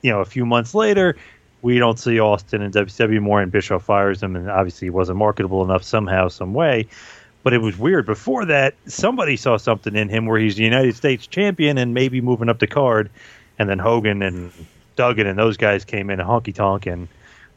[0.00, 1.16] you know, a few months later,
[1.62, 5.18] we don't see Austin in WCW more, and Bischoff fires him, and obviously he wasn't
[5.18, 6.86] marketable enough somehow, some way.
[7.42, 8.06] But it was weird.
[8.06, 12.20] Before that, somebody saw something in him where he's the United States champion and maybe
[12.20, 13.10] moving up the card,
[13.58, 14.52] and then Hogan and
[14.96, 17.08] Duggan and those guys came in a honky tonk, and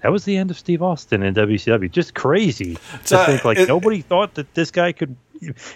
[0.01, 1.89] that was the end of Steve Austin in WCW.
[1.91, 5.15] Just crazy to think like it- nobody thought that this guy could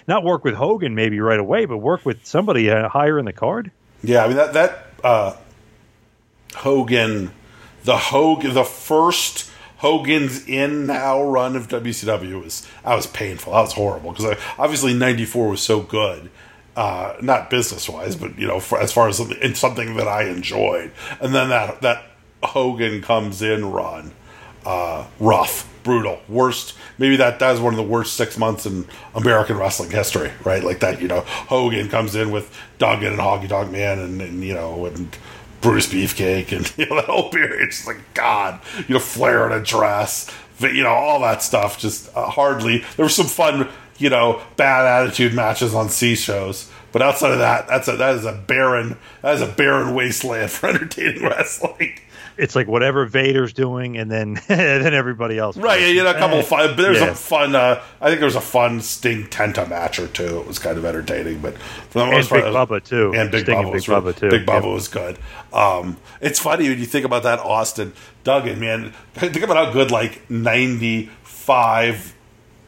[0.06, 3.32] not work with Hogan maybe right away, but work with somebody uh, higher in the
[3.34, 3.70] card.
[4.02, 5.36] Yeah, I mean that that uh,
[6.54, 7.30] Hogan,
[7.84, 13.52] the Hogan, the first Hogan's in now run of WCW was I was painful.
[13.52, 16.30] That was horrible because obviously '94 was so good,
[16.76, 20.90] uh, not business wise, but you know for, as far as something that I enjoyed.
[21.20, 22.04] And then that that
[22.42, 24.12] Hogan comes in run,
[24.66, 26.20] uh, rough, brutal.
[26.28, 30.32] Worst, maybe that that is one of the worst six months in American wrestling history,
[30.44, 30.62] right?
[30.62, 34.42] Like that, you know, Hogan comes in with Duggan and Honky Tonk Man, and, and
[34.42, 35.16] you know, and
[35.60, 37.68] Brutus Beefcake, and you know that whole period.
[37.68, 41.78] It's like God, you know, Flair in a dress, you know, all that stuff.
[41.78, 42.78] Just uh, hardly.
[42.96, 43.68] There were some fun,
[43.98, 46.70] you know, bad attitude matches on C shows.
[46.90, 50.50] But outside of that, that's a that is a barren that is a barren wasteland
[50.50, 52.00] for entertaining wrestling
[52.38, 55.56] it's like whatever Vader's doing, and then and then everybody else.
[55.56, 56.68] Right, you know, a couple of fun.
[56.76, 57.10] But there's yeah.
[57.10, 57.54] a fun.
[57.54, 60.40] Uh, I think there was a fun Sting Tenta match or two.
[60.40, 63.30] It was kind of entertaining, but for the most and part, Big Bubba too, and
[63.30, 64.30] Big Sting Bubba, and Big Bubba too.
[64.30, 65.18] Big Bubba was good.
[65.52, 67.92] Um, it's funny when you think about that Austin
[68.24, 68.92] Duggan man.
[69.14, 72.14] Think about how good like ninety five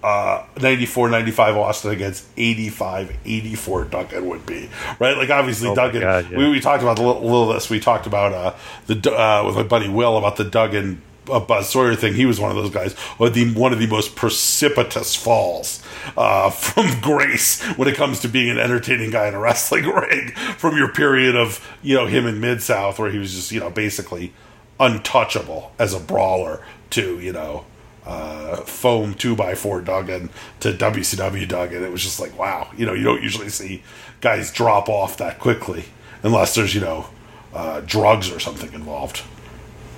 [0.02, 4.70] uh, 94 95 Austin against 85 84 Duggan would be.
[4.98, 5.16] Right?
[5.16, 6.38] Like obviously oh Duggan God, yeah.
[6.38, 9.56] we, we talked about a little, little, this we talked about uh, the uh, with
[9.56, 12.14] my buddy Will about the Duggan uh, Buzz Sawyer thing.
[12.14, 12.94] He was one of those guys.
[13.18, 15.82] With the one of the most precipitous falls
[16.16, 20.30] uh, from grace when it comes to being an entertaining guy in a wrestling ring
[20.56, 23.60] from your period of you know him in Mid South where he was just you
[23.60, 24.32] know basically
[24.78, 27.66] untouchable as a brawler to you know
[28.06, 31.84] uh, foam two by four Duggan to WCW Duggan.
[31.84, 33.82] It was just like wow, you know, you don't usually see
[34.20, 35.84] guys drop off that quickly
[36.22, 37.06] unless there's you know
[37.52, 39.22] uh, drugs or something involved.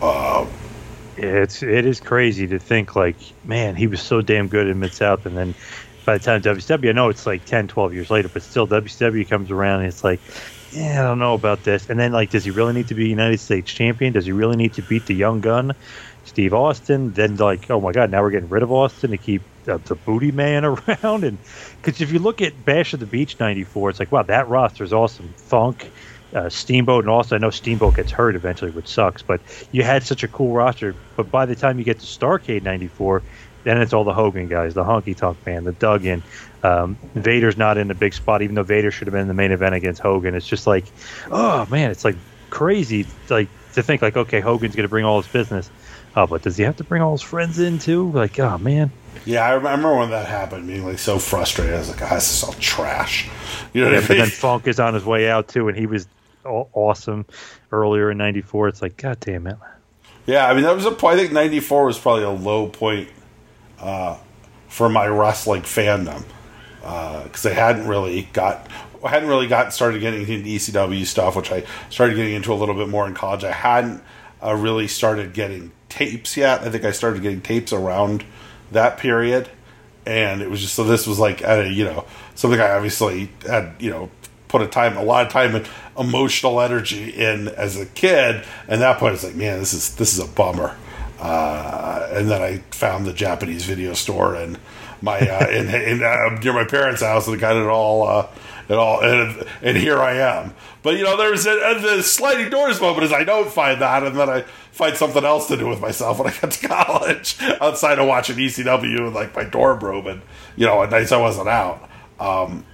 [0.01, 0.47] Uh,
[1.17, 4.95] it's it is crazy to think like man he was so damn good in Mid
[4.95, 5.55] South and then
[6.07, 9.29] by the time WCW I know it's like 10 12 years later but still WCW
[9.29, 10.21] comes around and it's like
[10.73, 13.09] yeah I don't know about this and then like does he really need to be
[13.09, 15.75] United States champion does he really need to beat the young gun
[16.33, 17.13] Steve Austin.
[17.13, 19.95] Then like, oh my God, now we're getting rid of Austin to keep uh, the
[19.95, 21.25] Booty Man around.
[21.25, 21.39] And
[21.83, 24.83] because if you look at Bash at the Beach '94, it's like, wow, that roster
[24.83, 25.35] is awesome.
[25.37, 25.91] Funk,
[26.35, 29.23] uh, Steamboat, and also I know Steamboat gets hurt eventually, which sucks.
[29.23, 29.43] But
[29.73, 30.97] you had such a cool roster.
[31.17, 33.23] But by the time you get to Starcade '94,
[33.65, 36.23] then it's all the Hogan guys, the Honky Tonk Man, the Duggan.
[36.63, 39.35] Um, Vader's not in the big spot, even though Vader should have been in the
[39.35, 40.35] main event against Hogan.
[40.35, 40.87] It's just like,
[41.31, 42.17] oh man, it's like
[42.49, 45.71] crazy, like to think like, okay, Hogan's going to bring all his business
[46.15, 48.11] Oh, but does he have to bring all his friends in too?
[48.11, 48.91] Like, oh man.
[49.25, 51.75] Yeah, I remember when that happened, being like so frustrated.
[51.75, 53.29] I was like, oh, this is all trash.
[53.73, 54.09] You know yeah, I mean?
[54.09, 56.07] But then Funk is on his way out too, and he was
[56.45, 57.25] awesome
[57.71, 58.69] earlier in '94.
[58.69, 59.57] It's like, god damn it.
[60.27, 61.15] Yeah, I mean that was a point.
[61.15, 63.09] I think '94 was probably a low point
[63.79, 64.19] uh,
[64.69, 66.25] for my wrestling fandom
[66.81, 68.69] because uh, I hadn't really got
[69.05, 72.55] I hadn't really got started getting into ECW stuff, which I started getting into a
[72.55, 73.45] little bit more in college.
[73.45, 74.03] I hadn't
[74.45, 76.63] uh, really started getting tapes yet.
[76.63, 78.25] I think I started getting tapes around
[78.71, 79.49] that period,
[80.07, 83.75] and it was just so this was like a, you know something I obviously had
[83.79, 84.11] you know
[84.49, 85.67] put a time a lot of time and
[85.99, 90.13] emotional energy in as a kid, and that point it's like man this is this
[90.13, 90.77] is a bummer.
[91.21, 94.59] Uh, and then I found the Japanese video store and
[95.03, 98.29] my uh, in, in uh, near my parents' house and got it all uh,
[98.69, 100.55] it all and, and here I am.
[100.83, 104.17] But you know, there's a, the sliding doors moment is I don't find that, and
[104.17, 107.99] then I find something else to do with myself when I get to college outside
[107.99, 110.23] of watching ECW in like my dorm room and
[110.57, 111.89] you know, at nights I wasn't out.
[112.19, 112.65] Um,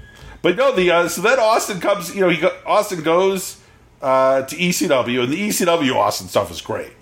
[0.42, 2.14] but no, the uh, so then Austin comes.
[2.14, 3.60] You know, he Austin goes
[4.00, 6.92] uh, to ECW, and the ECW Austin stuff is great.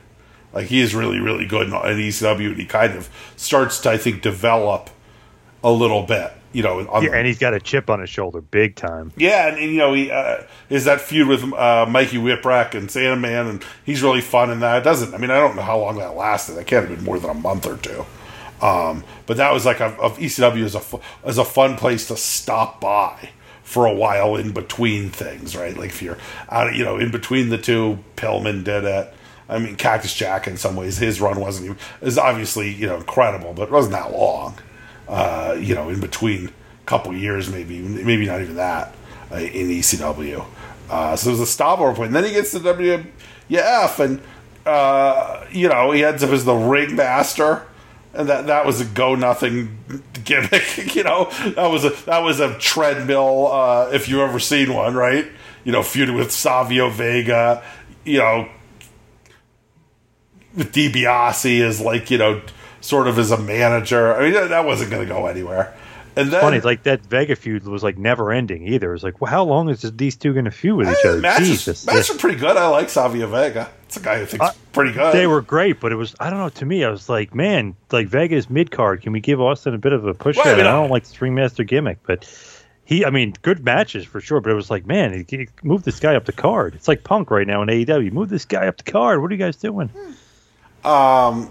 [0.52, 3.98] Like he is really, really good in ECW, and he kind of starts to, I
[3.98, 4.88] think, develop
[5.66, 8.76] a little bit you know, yeah, and he's got a chip on his shoulder, big
[8.76, 9.12] time.
[9.14, 12.90] Yeah, and, and you know, he uh, is that feud with uh, Mikey Whipwreck and
[12.90, 14.78] Sandman, and he's really fun in that.
[14.78, 16.54] It doesn't, I mean, I don't know how long that lasted.
[16.54, 18.06] That can't have been more than a month or two.
[18.62, 20.82] Um, but that was like a, a ECW is a
[21.24, 23.28] as a fun place to stop by
[23.62, 25.76] for a while in between things, right?
[25.76, 26.16] Like if you're
[26.48, 29.12] out, you know, in between the two, Pillman did it.
[29.46, 32.96] I mean, Cactus Jack in some ways, his run wasn't even is obviously you know
[32.96, 34.56] incredible, but it wasn't that long
[35.08, 36.50] uh, you know, in between
[36.86, 38.94] couple years, maybe, maybe not even that,
[39.30, 40.46] uh, in ECW.
[40.88, 42.08] Uh, so there's a stopover point.
[42.08, 44.20] And then he gets to WWF, and,
[44.64, 47.66] uh, you know, he ends up as the ringmaster.
[48.14, 49.78] And that, that was a go nothing
[50.24, 51.30] gimmick, you know.
[51.50, 55.26] That was a that was a treadmill, uh, if you've ever seen one, right?
[55.64, 57.62] You know, feuded with Savio Vega,
[58.06, 58.48] you know,
[60.56, 62.40] with DiBiase is like you know
[62.86, 64.14] sort of as a manager.
[64.14, 65.74] I mean, that wasn't going to go anywhere.
[66.18, 68.88] And then, funny, like that Vega feud was like never ending either.
[68.88, 71.20] It was like, well, how long is these two going to feud with each other?
[71.20, 72.56] Matches, Jesus, matches are pretty good.
[72.56, 73.70] I like Savio Vega.
[73.84, 75.14] It's a guy who thinks uh, pretty good.
[75.14, 76.48] They were great, but it was I don't know.
[76.48, 79.02] To me, I was like, man, like Vega's mid card.
[79.02, 80.38] Can we give Austin a bit of a push?
[80.38, 82.26] Well, I, mean, I don't like the Ringmaster gimmick, but
[82.86, 84.40] he, I mean, good matches for sure.
[84.40, 86.74] But it was like, man, he, he move this guy up the card.
[86.74, 88.10] It's like Punk right now in AEW.
[88.10, 89.20] Move this guy up the card.
[89.20, 89.90] What are you guys doing?
[90.82, 91.50] Um,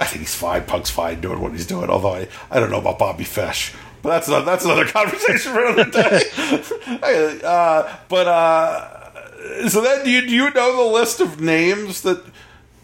[0.00, 0.64] I think he's fine.
[0.64, 1.88] Punk's fine doing what he's doing.
[1.90, 5.64] Although I, I don't know about Bobby Fish, but that's another, that's another conversation for
[5.64, 7.40] another day.
[7.44, 12.22] uh, but uh, so then, do you, do you know the list of names that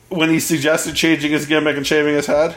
[0.09, 2.57] when he suggested changing his gimmick and shaving his head?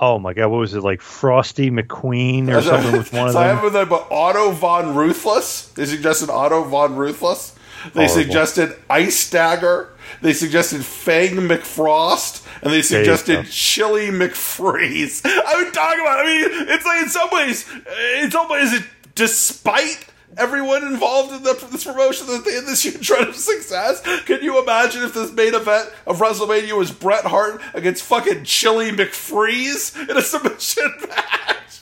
[0.00, 3.44] Oh my god, what was it like Frosty McQueen or something with one so of
[3.44, 3.58] I them?
[3.58, 5.68] have them, but Otto von Ruthless.
[5.74, 7.54] They suggested Otto von Ruthless.
[7.94, 8.14] They Horrible.
[8.14, 9.90] suggested Ice Dagger.
[10.20, 13.46] They suggested Fang McFrost, and they suggested.
[13.46, 15.22] Chilly McFreeze.
[15.24, 16.20] I would talk about.
[16.20, 17.68] I mean, it's like in some ways,
[18.16, 22.82] it's almost is it despite everyone involved in the, this promotion that they had this
[22.82, 24.00] huge run of success.
[24.24, 28.90] Can you imagine if this main event of WrestleMania was Bret Hart against fucking Chilly
[28.90, 31.80] McFreeze in a submission match?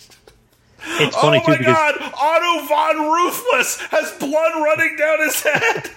[0.85, 5.41] It's funny oh too my because god, Otto von Ruthless has blood running down his
[5.43, 5.91] head.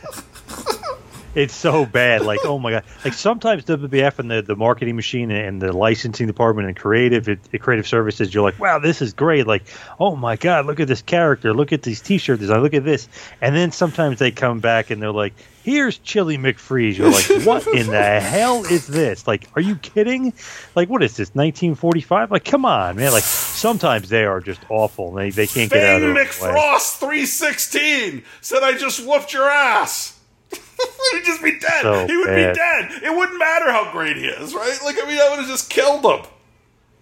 [1.36, 2.22] It's so bad.
[2.22, 2.84] Like, oh my god!
[3.04, 7.40] Like sometimes WWF and the, the marketing machine and the licensing department and creative it,
[7.52, 9.46] it creative services, you're like, wow, this is great.
[9.46, 9.64] Like,
[10.00, 13.10] oh my god, look at this character, look at these T-shirt designs, look at this.
[13.42, 16.98] And then sometimes they come back and they're like, here's Chilly McFreeze.
[16.98, 19.28] You're like, what in the hell is this?
[19.28, 20.32] Like, are you kidding?
[20.74, 21.30] Like, what is this?
[21.30, 22.32] 1945?
[22.32, 23.12] Like, come on, man.
[23.12, 25.12] Like, sometimes they are just awful.
[25.12, 26.24] They they can't get out of way.
[26.24, 30.15] McFrost 316 said I just whooped your ass.
[31.14, 31.82] He'd just be dead.
[31.82, 32.54] So he would bad.
[32.54, 33.04] be dead.
[33.04, 34.78] It wouldn't matter how great he is, right?
[34.84, 36.26] Like, I mean, I would have just killed him.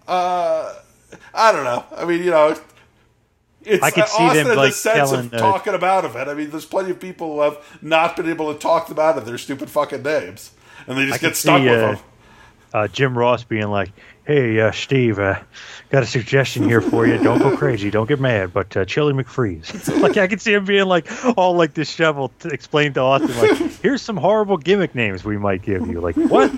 [0.07, 0.75] Uh,
[1.33, 1.85] I don't know.
[1.95, 2.55] I mean, you know,
[3.63, 6.05] it's I could see Austin them, in like, the sense telling, of uh, talking about
[6.05, 6.27] of it.
[6.27, 9.17] I mean, there's plenty of people who have not been able to talk them out
[9.17, 10.51] of their stupid fucking names,
[10.87, 11.99] and they just I get stuck see, with uh, them.
[12.73, 13.91] uh, Jim Ross being like,
[14.25, 15.39] "Hey, uh, Steve, uh,
[15.89, 17.17] got a suggestion here for you.
[17.17, 20.65] Don't go crazy, don't get mad, but uh, Chilly McFreeze." like I could see him
[20.65, 21.07] being like
[21.37, 25.61] all like disheveled to explain to Austin, like, "Here's some horrible gimmick names we might
[25.61, 26.51] give you." Like, what?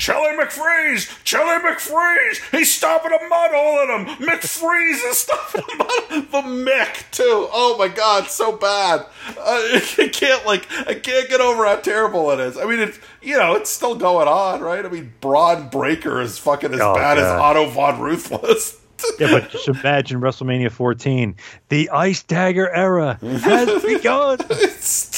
[0.00, 1.22] Chilly McFreeze!
[1.24, 2.40] Chilly McFreeze!
[2.56, 4.16] He's stopping a mud hole in him!
[4.26, 7.46] McFreeze is stopping a mud The Mick, too.
[7.52, 9.00] Oh my god, so bad.
[9.28, 12.56] Uh, I can't, like, I can't get over how terrible it is.
[12.56, 14.86] I mean, it's, you know, it's still going on, right?
[14.86, 17.56] I mean, Bron Breakker is fucking as Oh, bad as God.
[17.56, 18.78] Otto Von Ruthless.
[19.18, 21.34] Yeah, but just imagine WrestleMania 14,
[21.70, 24.36] the Ice Dagger era has begun.
[24.50, 25.08] it's,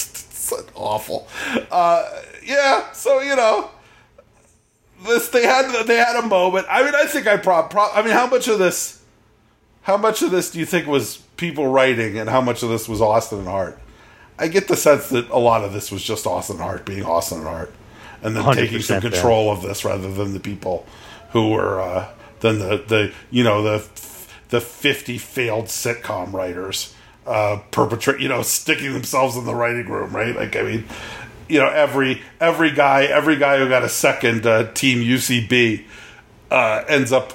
[0.51, 1.27] it's awful.
[1.69, 2.09] Uh,
[2.45, 3.71] yeah, so, you know.
[5.05, 6.67] This they had they had a moment.
[6.71, 7.71] I mean, I think I prob.
[7.71, 9.03] Pro, I mean, how much of this,
[9.83, 12.89] how much of this do you think was people writing, and how much of this
[12.89, 13.79] was Austin and Hart?
[14.39, 17.05] I get the sense that a lot of this was just Austin and Hart being
[17.05, 17.73] Austin and Hart,
[18.23, 20.87] and then taking some 100% control of this rather than the people
[21.31, 22.09] who were uh,
[22.41, 23.79] than the the you know the
[24.51, 26.95] the fifty failed sitcom writers
[27.27, 30.35] uh, perpetrate you know sticking themselves in the writing room, right?
[30.35, 30.85] Like I mean,
[31.53, 35.85] you know every every guy every guy who got a second uh, team UCB
[36.51, 37.35] uh, ends up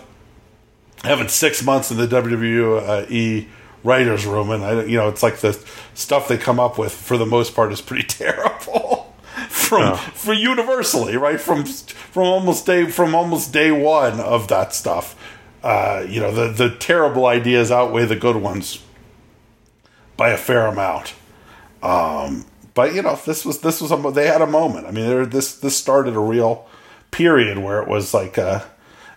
[1.03, 3.47] having six months in the WWE
[3.83, 5.53] writers room, and I, you know, it's like the
[5.93, 9.15] stuff they come up with for the most part is pretty terrible.
[9.49, 9.95] from Oh.
[9.95, 15.15] for universally, right from from almost day from almost day one of that stuff.
[15.63, 18.83] Uh, you know, the the terrible ideas outweigh the good ones
[20.15, 21.13] by a fair amount.
[21.83, 22.45] Um,
[22.77, 24.85] but you know, this was this was a, they had a moment.
[24.85, 26.67] I mean, there, this this started a real
[27.09, 28.63] period where it was like uh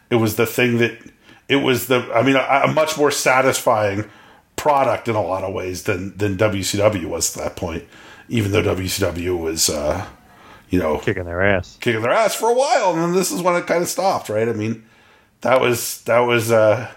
[0.09, 0.99] it was the thing that
[1.47, 4.09] it was the I mean a, a much more satisfying
[4.57, 7.85] product in a lot of ways than than WCW was at that point.
[8.31, 10.07] Even though WCW was uh,
[10.71, 11.77] you know Kicking their ass.
[11.83, 14.31] kicking their ass for a while, and then this is when it kind of stopped,
[14.31, 14.49] right?
[14.49, 14.87] I mean,
[15.43, 16.51] that was that was.
[16.51, 16.91] Uh,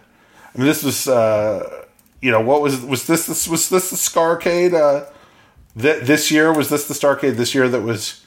[0.56, 1.10] I mean, this was.
[1.10, 1.84] Uh,
[2.21, 3.28] you know, what was was this?
[3.28, 4.73] This was this the Starcade?
[4.73, 5.10] Uh,
[5.79, 8.25] th- this year was this the Starcade this year that was.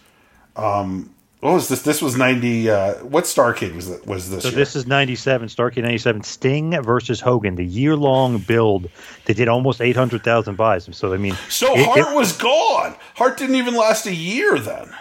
[0.56, 1.82] Um, what was this?
[1.82, 2.70] This was ninety.
[2.70, 4.06] Uh, what Starcade was that?
[4.06, 4.42] Was this?
[4.42, 4.56] So year?
[4.56, 8.88] this is 97, Starcade 97, Sting versus Hogan, the year-long build.
[9.26, 10.88] They did almost 800,000 buys.
[10.96, 11.36] So, I mean...
[11.50, 12.96] so it- Hart it- was gone.
[13.16, 14.92] Hart didn't even last a year then,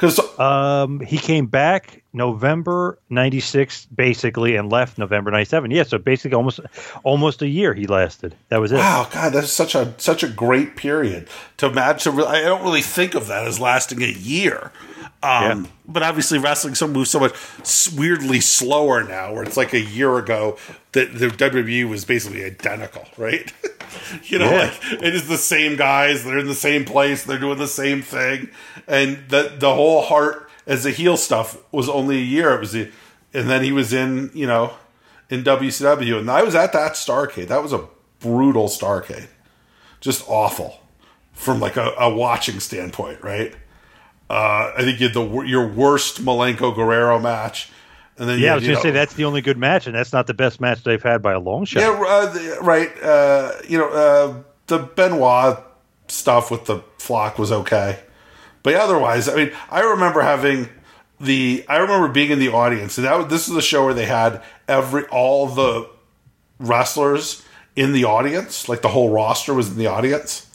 [0.00, 5.70] because Um, he came back November '96, basically, and left November '97.
[5.70, 6.60] Yeah, so basically, almost
[7.04, 8.34] almost a year he lasted.
[8.48, 8.76] That was it.
[8.76, 11.28] Wow, God, that's such a such a great period
[11.58, 12.06] to match.
[12.06, 14.72] I don't really think of that as lasting a year.
[15.22, 15.70] Um, Yeah.
[15.86, 17.32] But obviously, wrestling so moves so much
[17.96, 19.32] weirdly slower now.
[19.34, 20.56] Where it's like a year ago
[20.92, 23.52] that the WWE was basically identical, right?
[24.24, 24.58] you know, Yeah.
[24.92, 26.24] like it is the same guys.
[26.24, 27.24] They're in the same place.
[27.24, 28.48] They're doing the same thing,
[28.86, 32.54] and the the whole heart as the heel stuff was only a year.
[32.54, 32.90] It was, the,
[33.34, 34.74] and then he was in you know
[35.28, 37.48] in WCW, and I was at that Starcade.
[37.48, 37.86] That was a
[38.20, 39.26] brutal Starcade,
[40.00, 40.80] just awful
[41.32, 43.54] from like a, a watching standpoint, right?
[44.30, 47.68] Uh, I think you had the your worst Malenko Guerrero match
[48.16, 49.94] And then Yeah, you- I was going to say that's the only good match, and
[49.96, 51.80] that's not the best match they've had by a long shot.
[51.80, 52.90] Yeah, uh, the- right.
[53.02, 54.34] Uh, you know, uh,
[54.68, 55.58] the Benoit
[56.08, 57.98] stuff with the flock was okay,
[58.62, 60.68] but otherwise, I mean, I remember having
[61.18, 61.64] the.
[61.68, 64.42] I remember being in the audience, and that this is the show where they had
[64.68, 65.88] every all the
[66.58, 67.42] wrestlers
[67.76, 70.46] in the audience, like the whole roster was in the audience.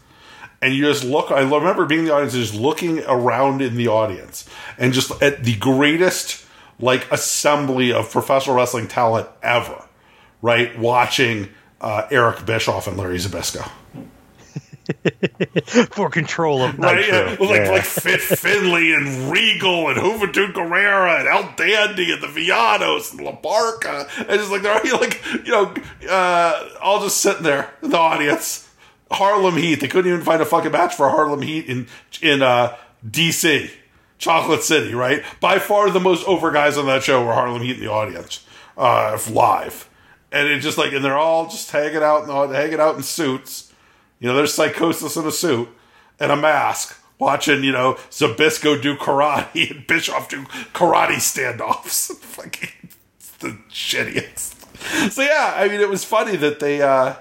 [0.65, 1.29] And you just look.
[1.31, 5.43] I remember being in the audience, just looking around in the audience, and just at
[5.43, 6.45] the greatest
[6.79, 9.81] like assembly of professional wrestling talent ever
[10.41, 10.77] right?
[10.77, 11.49] Watching
[11.81, 13.67] uh, Eric Bischoff and Larry Zbyszko.
[15.91, 17.07] For control of Right?
[17.07, 17.71] Yeah, like Yeah.
[17.71, 23.21] like Fit Finlay and Regal and Juventud Guerrera and El Dandy and the Villanos and
[23.21, 24.07] La Parka.
[24.19, 25.73] And just like they're all, like, you know,
[26.07, 28.69] uh, all just sitting there in the audience.
[29.11, 29.75] Harlem Heat.
[29.75, 31.87] They couldn't even find a fucking match for Harlem Heat in
[32.21, 32.75] in uh,
[33.07, 33.71] DC.
[34.17, 35.23] Chocolate City, right?
[35.41, 38.45] By far the most over guys on that show were Harlem Heat in the audience,
[38.77, 39.89] uh, live,
[40.31, 43.73] and it's just like, and they're all just hanging out, the, hanging out in suits.
[44.19, 45.67] You know, there's Psicosis in a suit
[46.19, 50.43] and a mask, watching you know Zbyszko do karate and Bischoff do
[50.73, 52.15] karate standoffs.
[52.15, 52.69] Fucking
[53.39, 55.11] the shittiest.
[55.11, 57.15] So yeah, I mean, it was funny that they, uh,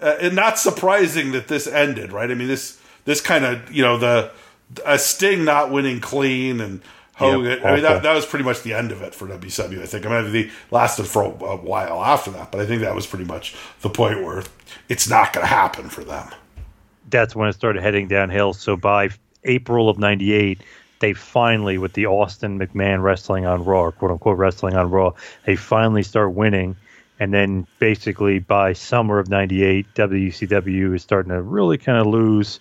[0.00, 2.30] uh, and not surprising that this ended, right?
[2.30, 4.30] I mean, this this kind of you know the
[4.84, 6.80] a Sting not winning clean and
[7.14, 7.50] Hogan.
[7.50, 9.82] Yep, I mean, that, that was pretty much the end of it for WCW.
[9.82, 10.04] I think.
[10.06, 13.06] I mean, they lasted for a, a while after that, but I think that was
[13.06, 14.42] pretty much the point where
[14.88, 16.28] it's not going to happen for them.
[17.10, 18.52] that's when it started heading downhill.
[18.52, 19.10] So by
[19.44, 20.60] April of '98,
[21.00, 25.12] they finally, with the Austin McMahon wrestling on Raw, quote unquote wrestling on Raw,
[25.46, 26.76] they finally start winning.
[27.20, 32.60] And then basically by summer of '98, WCW is starting to really kind of lose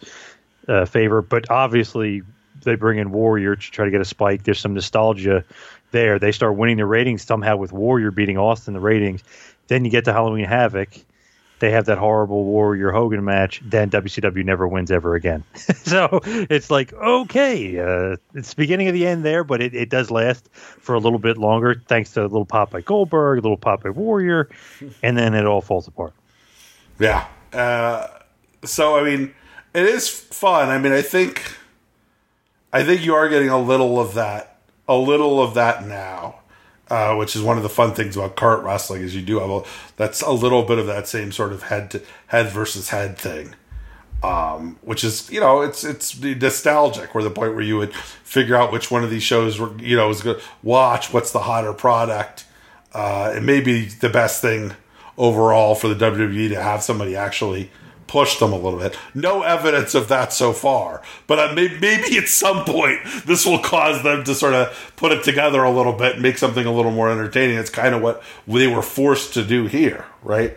[0.67, 1.21] uh, favor.
[1.21, 2.21] But obviously,
[2.61, 4.43] they bring in Warrior to try to get a spike.
[4.43, 5.43] There's some nostalgia
[5.91, 6.19] there.
[6.19, 9.23] They start winning the ratings somehow with Warrior beating Austin the ratings.
[9.67, 10.89] Then you get to Halloween Havoc
[11.63, 15.45] they have that horrible Warrior Hogan match, then WCW never wins ever again.
[15.55, 19.89] so it's like, okay, uh, it's the beginning of the end there, but it, it
[19.89, 23.41] does last for a little bit longer, thanks to a little pop by Goldberg, a
[23.41, 24.49] little pop by Warrior,
[25.03, 26.11] and then it all falls apart.
[26.99, 27.25] Yeah.
[27.53, 28.09] Uh,
[28.65, 29.33] so I mean,
[29.73, 30.67] it is fun.
[30.67, 31.49] I mean, I think,
[32.73, 34.57] I think you are getting a little of that,
[34.89, 36.41] a little of that now,
[36.93, 39.49] uh, which is one of the fun things about cart wrestling is you do have
[39.49, 39.63] a
[39.95, 43.55] that's a little bit of that same sort of head to head versus head thing.
[44.21, 47.15] Um, which is you know it's it's nostalgic.
[47.15, 49.95] Where the point where you would figure out which one of these shows were you
[49.95, 52.45] know was good watch what's the hotter product.
[52.93, 54.73] Uh, it may be the best thing
[55.17, 57.71] overall for the WWE to have somebody actually
[58.13, 58.95] push them a little bit.
[59.15, 63.57] No evidence of that so far, but uh, maybe, maybe at some point this will
[63.57, 66.71] cause them to sort of put it together a little bit and make something a
[66.71, 67.57] little more entertaining.
[67.57, 70.55] It's kind of what they were forced to do here, right?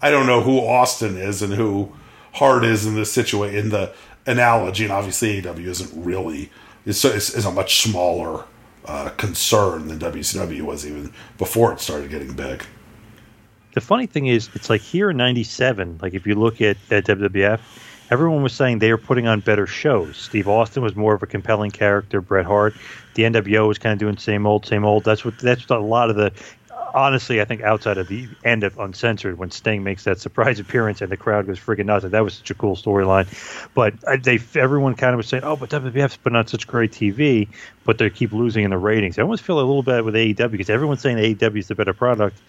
[0.00, 1.92] I don't know who Austin is and who
[2.34, 3.92] Hart is in this situation in the
[4.24, 6.50] analogy, and obviously AEW isn't really
[6.84, 8.44] is, is a much smaller
[8.84, 12.62] uh, concern than WCW was even before it started getting big.
[13.76, 15.98] The funny thing is, it's like here in '97.
[16.00, 17.60] Like if you look at, at WWF,
[18.10, 20.16] everyone was saying they were putting on better shows.
[20.16, 22.22] Steve Austin was more of a compelling character.
[22.22, 22.74] Bret Hart,
[23.16, 25.04] the NWO was kind of doing same old, same old.
[25.04, 26.32] That's what that's what a lot of the.
[26.94, 31.02] Honestly, I think outside of the end of Uncensored, when Sting makes that surprise appearance
[31.02, 33.26] and the crowd goes freaking nuts, that was such a cool storyline.
[33.74, 36.92] But uh, they, everyone kind of was saying, "Oh, but WWF's putting on such great
[36.92, 37.48] TV,"
[37.84, 39.18] but they keep losing in the ratings.
[39.18, 41.92] I almost feel a little bad with AEW because everyone's saying AEW is the better
[41.92, 42.40] product,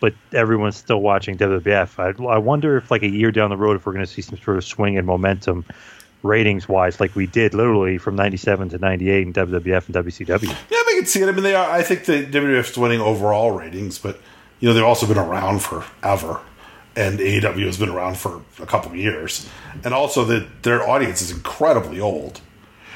[0.00, 1.98] but everyone's still watching WWF.
[1.98, 4.22] I, I wonder if, like a year down the road, if we're going to see
[4.22, 5.64] some sort of swing in momentum,
[6.22, 10.48] ratings wise, like we did literally from '97 to '98 in WWF and WCW.
[10.48, 11.28] Yeah, I can see it.
[11.28, 11.70] I mean, they are.
[11.70, 14.20] I think the WWF's winning overall ratings, but
[14.60, 16.40] you know they've also been around forever,
[16.94, 19.48] and AEW has been around for a couple of years,
[19.84, 22.40] and also that their audience is incredibly old.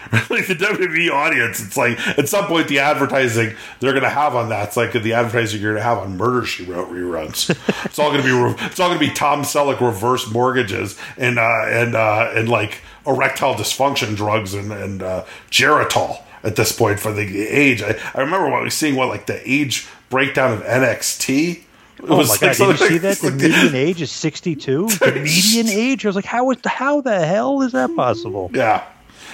[0.30, 4.34] like the WWE audience, it's like at some point the advertising they're going to have
[4.34, 7.50] on that, it's like the advertising you're going to have on Murder She Wrote reruns.
[7.84, 10.98] it's all going to be re- it's all going to be Tom Selleck reverse mortgages
[11.16, 16.72] and uh, and uh, and like erectile dysfunction drugs and and uh, Geritol at this
[16.72, 17.82] point for the age.
[17.82, 21.50] I, I remember when we was seeing what like the age breakdown of NXT.
[21.52, 21.64] It
[22.08, 22.66] Oh was my like god!
[22.78, 23.18] Did you see that?
[23.18, 24.88] The median age is 62.
[25.00, 26.06] The median age.
[26.06, 28.50] I was like, how is how the hell is that possible?
[28.54, 28.84] Yeah.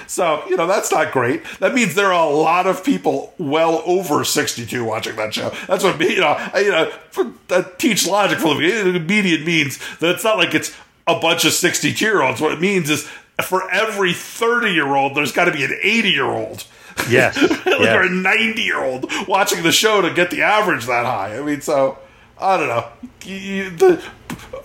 [0.07, 1.43] So, you know, that's not great.
[1.59, 5.51] That means there are a lot of people well over 62 watching that show.
[5.67, 9.43] That's what, me- you know, I, you know, for, uh, teach logic for the median
[9.45, 10.75] means that it's not like it's
[11.07, 12.39] a bunch of 62 year olds.
[12.41, 13.07] What it means is
[13.43, 16.65] for every 30 year old, there's got to be an 80 year old
[17.09, 17.65] Yes, like yes.
[17.81, 21.37] you're a 90 year old watching the show to get the average that high.
[21.37, 21.99] I mean, so
[22.39, 22.87] I don't know.
[23.23, 24.03] You- the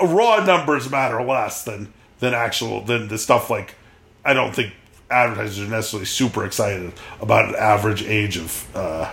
[0.00, 3.74] raw numbers matter less than than actual than the stuff like.
[4.24, 4.72] I don't think
[5.12, 9.12] advertisers are necessarily super excited about an average age of uh,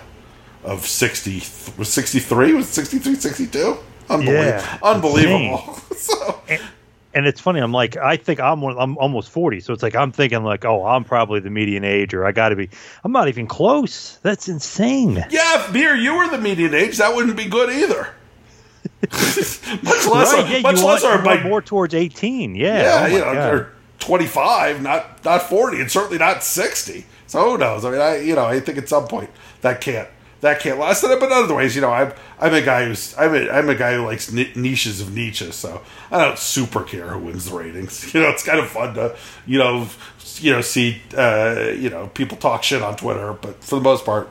[0.64, 1.36] of 60
[1.78, 3.78] was 63 was 63 62
[4.10, 6.42] unbelievable Yeah, unbelievable so
[7.12, 7.60] and it's funny.
[7.60, 10.64] I'm like, I think I'm one, I'm almost 40, so it's like I'm thinking like,
[10.64, 12.70] oh, I'm probably the median age, or I got to be.
[13.04, 14.18] I'm not even close.
[14.22, 15.16] That's insane.
[15.30, 18.14] yeah if me or you were the median age that wouldn't be good either
[19.02, 20.46] much less right?
[20.50, 22.56] Yeah, much you less want, our you want my- more towards 18.
[22.56, 23.08] Yeah.
[23.08, 23.66] Yeah, oh my
[24.10, 24.32] you know, God.
[24.34, 27.06] they're 25, not not 40, and certainly not 60.
[27.28, 27.86] So who knows?
[27.86, 29.30] I mean, I you know, I think at some point
[29.62, 30.10] that can't
[30.42, 31.02] that can't last.
[31.04, 33.96] But other ways, you know, I'm I'm a guy who's I'm a, I'm a guy
[33.96, 35.82] who likes ni- niches of Nietzsche, so
[36.12, 38.14] I don't super care who wins the ratings.
[38.14, 39.88] You know, it's kind of fun to you know
[40.38, 44.06] you know see uh, you know people talk shit on Twitter, but for the most
[44.06, 44.30] part,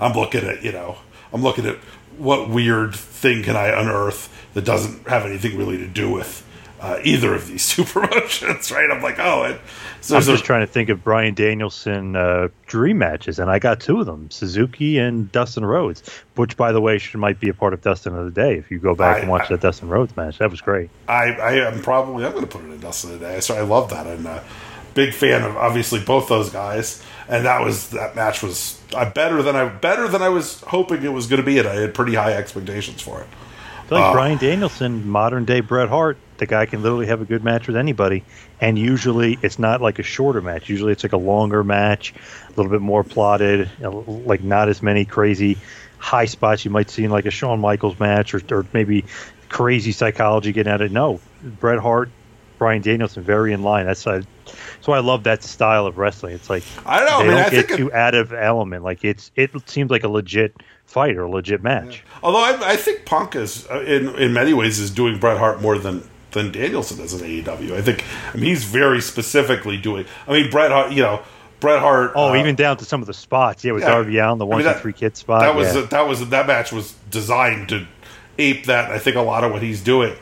[0.00, 0.98] I'm looking at you know
[1.32, 1.76] I'm looking at
[2.16, 6.44] what weird thing can I unearth that doesn't have anything really to do with
[6.80, 8.90] uh, either of these two promotions, right?
[8.90, 9.60] I'm like, oh, it,
[10.00, 13.80] so I'm just trying to think of Bryan Danielson uh, dream matches, and I got
[13.80, 16.02] two of them: Suzuki and Dustin Rhodes.
[16.36, 18.56] Which, by the way, should might be a part of Dustin of the Day.
[18.56, 20.88] If you go back I- and watch I- that Dustin Rhodes match, that was great.
[21.08, 23.40] I, I am probably I'm going to put it in Dustin of the Day.
[23.40, 24.06] So I love that.
[24.06, 24.42] I'm a
[24.94, 29.42] big fan of obviously both those guys, and that was that match was uh, better
[29.42, 31.92] than I better than I was hoping it was going to be, and I had
[31.94, 33.26] pretty high expectations for it.
[33.84, 37.20] I feel like Uh, Bryan Danielson, modern day Bret Hart, the guy can literally have
[37.20, 38.24] a good match with anybody,
[38.60, 40.68] and usually it's not like a shorter match.
[40.68, 42.14] Usually it's like a longer match,
[42.46, 45.58] a little bit more plotted, you know, like not as many crazy
[45.98, 49.04] high spots you might see in like a Shawn Michaels match, or, or maybe
[49.48, 50.92] crazy psychology getting at it.
[50.92, 52.08] No, Bret Hart,
[52.58, 53.86] Bryan Danielson, very in line.
[53.86, 56.34] That's uh, that's why I love that style of wrestling.
[56.34, 57.18] It's like I don't know.
[57.18, 58.84] They mean, don't I get think it- too out of element.
[58.84, 60.54] Like it's it seems like a legit
[60.86, 62.02] fight or a legit match.
[62.22, 65.60] Although I, I think Punk is uh, in in many ways is doing Bret Hart
[65.60, 67.72] more than than Danielson does in AEW.
[67.74, 70.06] I think I mean he's very specifically doing.
[70.26, 71.22] I mean Bret Hart, you know
[71.60, 72.12] Bret Hart.
[72.14, 73.64] Oh, uh, even down to some of the spots.
[73.64, 73.90] Yeah, with yeah.
[73.90, 75.40] Darby Allin, the I one mean, two that- three kid spot.
[75.40, 75.82] that was yeah.
[75.82, 77.86] that was that match was designed to
[78.38, 78.90] ape that.
[78.90, 80.14] I think a lot of what he's doing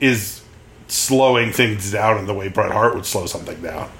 [0.00, 0.42] is
[0.88, 3.90] slowing things down in the way Bret Hart would slow something down.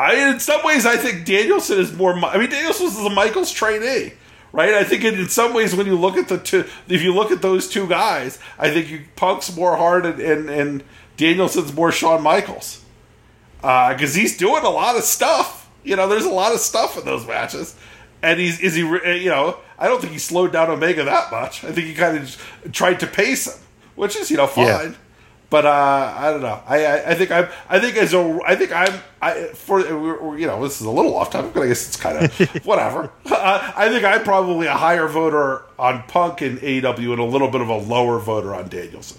[0.00, 2.14] I in some ways I think Danielson is more.
[2.14, 4.14] I mean Danielson is a Michaels trainee,
[4.52, 4.74] right?
[4.74, 7.30] I think in, in some ways when you look at the two, if you look
[7.30, 10.84] at those two guys, I think you, Punk's more hard and, and and
[11.16, 12.84] Danielson's more Shawn Michaels
[13.62, 15.70] uh, because he's doing a lot of stuff.
[15.84, 17.76] You know, there's a lot of stuff in those matches,
[18.22, 21.30] and he's is he eh, you know I don't think he slowed down Omega that
[21.30, 21.64] much.
[21.64, 23.60] I think he kind of tried to pace him,
[23.94, 24.66] which is you know fine.
[24.66, 24.92] Yeah.
[25.52, 26.62] But uh, I don't know.
[26.66, 27.46] I, I I think I'm.
[27.68, 28.38] I think as a.
[28.46, 29.02] I think I'm.
[29.20, 29.80] I for
[30.38, 33.12] you know this is a little off topic, but I guess it's kind of whatever.
[33.26, 37.48] Uh, I think I'm probably a higher voter on Punk and AEW and a little
[37.50, 39.18] bit of a lower voter on Danielson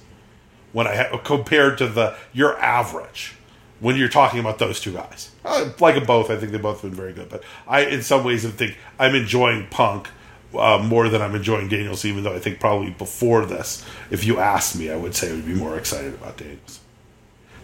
[0.71, 3.35] when I ha- compared to the your average
[3.79, 5.29] when you're talking about those two guys.
[5.45, 6.31] I like them both.
[6.31, 8.75] I think they both have been very good, but I in some ways I think
[8.97, 10.09] I'm enjoying Punk
[10.57, 12.05] uh, more than I'm enjoying Daniels.
[12.05, 15.33] Even though I think probably before this, if you asked me, I would say I
[15.33, 16.79] would be more excited about Daniels.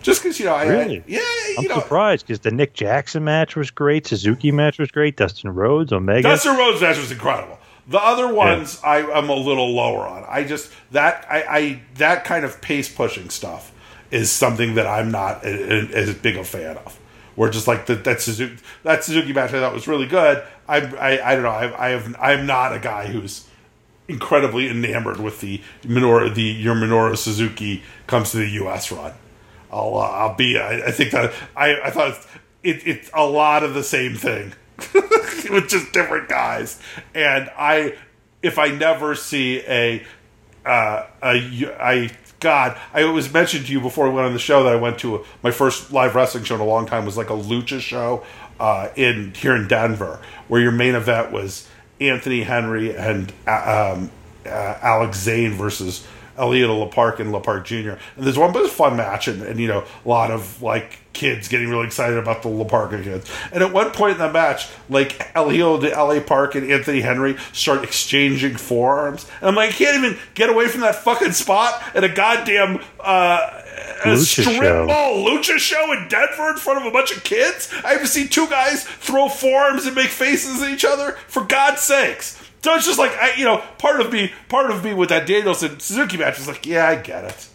[0.02, 1.00] Just because you know, I, Really?
[1.00, 1.20] I yeah,
[1.58, 5.54] I'm know, surprised because the Nick Jackson match was great, Suzuki match was great, Dustin
[5.54, 6.24] Rhodes, Omega.
[6.30, 7.58] Dustin Rhodes match was incredible.
[7.88, 10.24] The other ones I, I'm a little lower on.
[10.28, 13.74] I just that I, I that kind of pace pushing stuff
[14.12, 16.99] is something that I'm not as big a fan of.
[17.40, 20.44] Where just like that Suzuki that Suzuki match I thought was really good.
[20.68, 21.50] I I, I don't know.
[21.50, 23.48] I, I have I'm not a guy who's
[24.10, 28.92] incredibly enamored with the Minoru the your Minoru Suzuki comes to the U.S.
[28.92, 29.14] run.
[29.72, 32.28] I'll uh, I'll be I, I think that I I thought
[32.62, 34.52] it, it's a lot of the same thing
[35.50, 36.78] with just different guys,
[37.16, 37.96] and I
[38.44, 40.04] if I never see a
[40.66, 44.64] uh, a I God I was mentioned to you before we went on the show
[44.64, 47.18] that I went to a, my first live wrestling show in a long time was
[47.18, 48.26] like a lucha show
[48.60, 51.68] uh, in here in Denver where your main event was
[52.00, 54.12] Anthony Henry and uh, um,
[54.46, 56.06] uh, Alex Zane versus
[56.40, 58.02] Elliot Lapark and Lapark Jr.
[58.16, 60.62] And there's one but it's a fun match and, and you know a lot of
[60.62, 63.30] like kids getting really excited about the Lapark kids.
[63.52, 67.36] And at one point in the match, like Elio de LA Park and Anthony Henry
[67.52, 69.28] start exchanging forearms.
[69.42, 72.82] And I'm like, I can't even get away from that fucking spot at a goddamn
[73.00, 73.64] uh
[74.04, 74.86] a Lucha strip show.
[74.86, 77.70] mall lucha show in Denver in front of a bunch of kids.
[77.84, 81.18] I haven't seen two guys throw forearms and make faces at each other.
[81.28, 82.39] For God's sakes.
[82.62, 85.26] So it's just like I, you know, part of me, part of me with that
[85.26, 87.48] Danielson Suzuki match was like, yeah, I get it.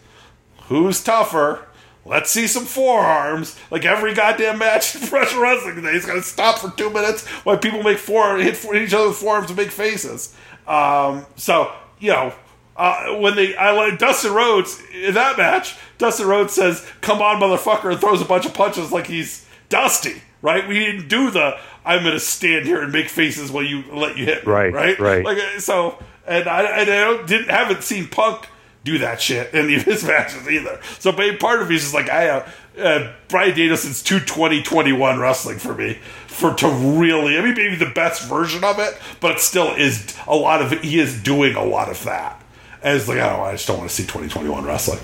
[0.69, 1.67] Who's tougher,
[2.07, 3.59] let's see some forearms.
[3.71, 7.27] Like every goddamn match in professional wrestling today, he's got to stop for two minutes
[7.45, 10.35] while people make four hit each other with forearms and make faces.
[10.67, 12.33] Um, so you know.
[12.77, 15.77] Uh, when they, I like Dustin Rhodes in that match.
[15.97, 20.23] Dustin Rhodes says, "Come on, motherfucker!" and throws a bunch of punches like he's Dusty.
[20.45, 20.68] Right?
[20.68, 24.18] We didn't do the "I'm going to stand here and make faces while you let
[24.18, 24.99] you hit." Me, Right, Right.
[25.01, 25.24] right.
[25.24, 28.47] Like uh, so, and I, and I don't, didn't haven't seen Punk
[28.84, 30.78] do that shit in any of his matches either.
[30.99, 34.62] So, but part of me is just like, I, uh, uh, Bryan Danielson's two twenty
[34.62, 35.95] twenty one wrestling for me
[36.26, 40.14] for to really, I mean, maybe the best version of it, but it still is
[40.26, 40.72] a lot of.
[40.82, 42.42] He is doing a lot of that.
[42.82, 44.99] And it's like, I don't, I just don't want to see 2021 wrestling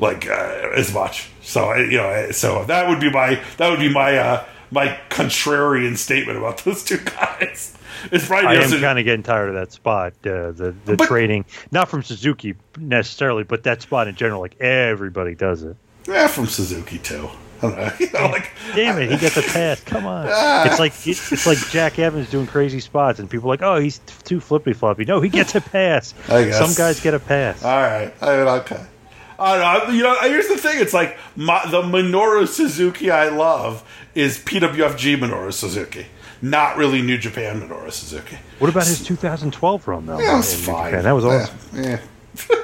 [0.00, 1.30] like uh, as much.
[1.46, 4.98] So I- you know, so that would be my that would be my uh, my
[5.10, 7.76] contrarian statement about those two guys.
[8.12, 10.12] It's Brian I am kind of getting tired of that spot.
[10.24, 14.40] Uh, the the But- trading, not from Suzuki necessarily, but that spot in general.
[14.40, 15.76] Like everybody does it.
[16.06, 17.28] Yeah, from Suzuki too.
[17.58, 17.90] I don't know.
[17.98, 19.80] You know, like Damn it, he gets a pass.
[19.82, 20.26] Come on.
[20.66, 23.98] It's like it's like Jack Evans doing crazy spots, and people are like, oh, he's
[24.24, 25.04] too flippy floppy.
[25.04, 26.12] No, he gets a pass.
[26.28, 26.58] I guess.
[26.58, 27.64] Some guys get a pass.
[27.64, 28.84] All right, I mean, okay.
[29.38, 29.94] I don't know.
[29.94, 30.80] You know, here's the thing.
[30.80, 33.84] It's like my, the Minoru Suzuki I love
[34.14, 36.06] is PWFG Minoru Suzuki,
[36.40, 38.38] not really New Japan Minoru Suzuki.
[38.58, 40.18] what about his 2012 run though?
[40.18, 41.02] Yeah, in fine.
[41.02, 41.58] That was awesome.
[41.74, 41.82] Yeah.
[41.82, 42.56] yeah.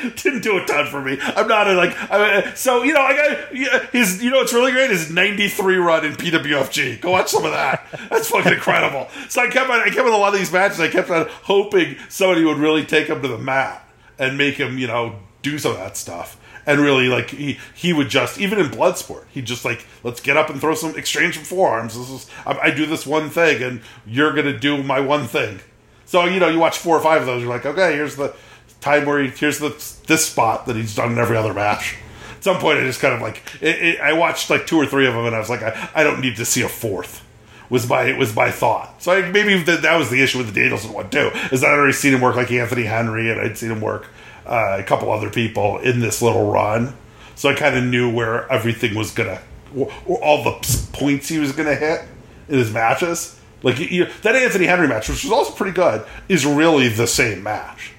[0.16, 1.18] Didn't do a ton for me.
[1.20, 4.70] I'm not a, like I, so you know I got his you know what's really
[4.70, 7.00] great is 93 run in PWFG.
[7.00, 7.84] Go watch some of that.
[8.08, 9.08] That's fucking incredible.
[9.28, 10.80] So I kept on, I kept on a lot of these matches.
[10.80, 13.86] I kept on hoping somebody would really take him to the mat
[14.18, 16.38] and make him you know do some of that stuff.
[16.66, 20.36] And really, like he he would just even in Bloodsport, he'd just like let's get
[20.36, 21.96] up and throw some exchange some forearms.
[21.96, 25.60] This is I, I do this one thing, and you're gonna do my one thing.
[26.04, 28.34] So you know, you watch four or five of those, you're like, okay, here's the
[28.80, 29.70] time where he, here's the
[30.06, 31.96] this spot that he's done in every other match.
[32.36, 34.86] At some point, I just kind of like it, it, I watched like two or
[34.86, 37.24] three of them, and I was like, I, I don't need to see a fourth.
[37.70, 39.02] Was my was my thought.
[39.02, 41.30] So I, maybe that, that was the issue with the Danielson one too.
[41.50, 44.06] Is that I'd already seen him work like Anthony Henry, and I'd seen him work
[44.48, 46.94] uh, a couple other people in this little run.
[47.34, 49.40] So I kind of knew where everything was gonna,
[49.76, 52.02] all the points he was gonna hit
[52.48, 53.38] in his matches.
[53.62, 57.42] Like you, that Anthony Henry match, which was also pretty good, is really the same
[57.42, 57.92] match.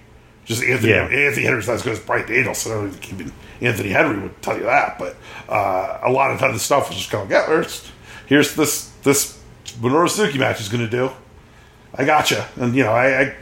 [0.45, 1.03] Just Anthony Yeah.
[1.05, 2.71] Anthony Henry's not as good as Bryan Danielson.
[2.71, 3.31] I don't think even
[3.61, 5.15] Anthony Henry would tell you that, but
[5.47, 7.91] uh, a lot of times the stuff was just going, yeah, here's,
[8.25, 9.37] here's this this
[9.79, 11.11] Minoru Suzuki match is going to do.
[11.93, 13.35] I gotcha, and you know, I, I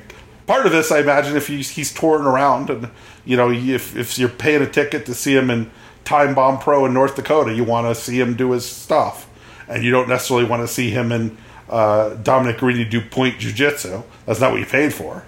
[0.48, 2.90] part of this, I imagine, if he's he's touring around, and
[3.26, 5.70] you know, if if you're paying a ticket to see him in
[6.06, 9.30] Time Bomb Pro in North Dakota, you want to see him do his stuff,
[9.68, 11.38] and you don't necessarily want to see him in
[11.70, 14.04] uh, Dominic Garrini do point jujitsu.
[14.26, 15.24] That's not what you paid for.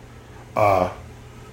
[0.56, 0.90] Uh,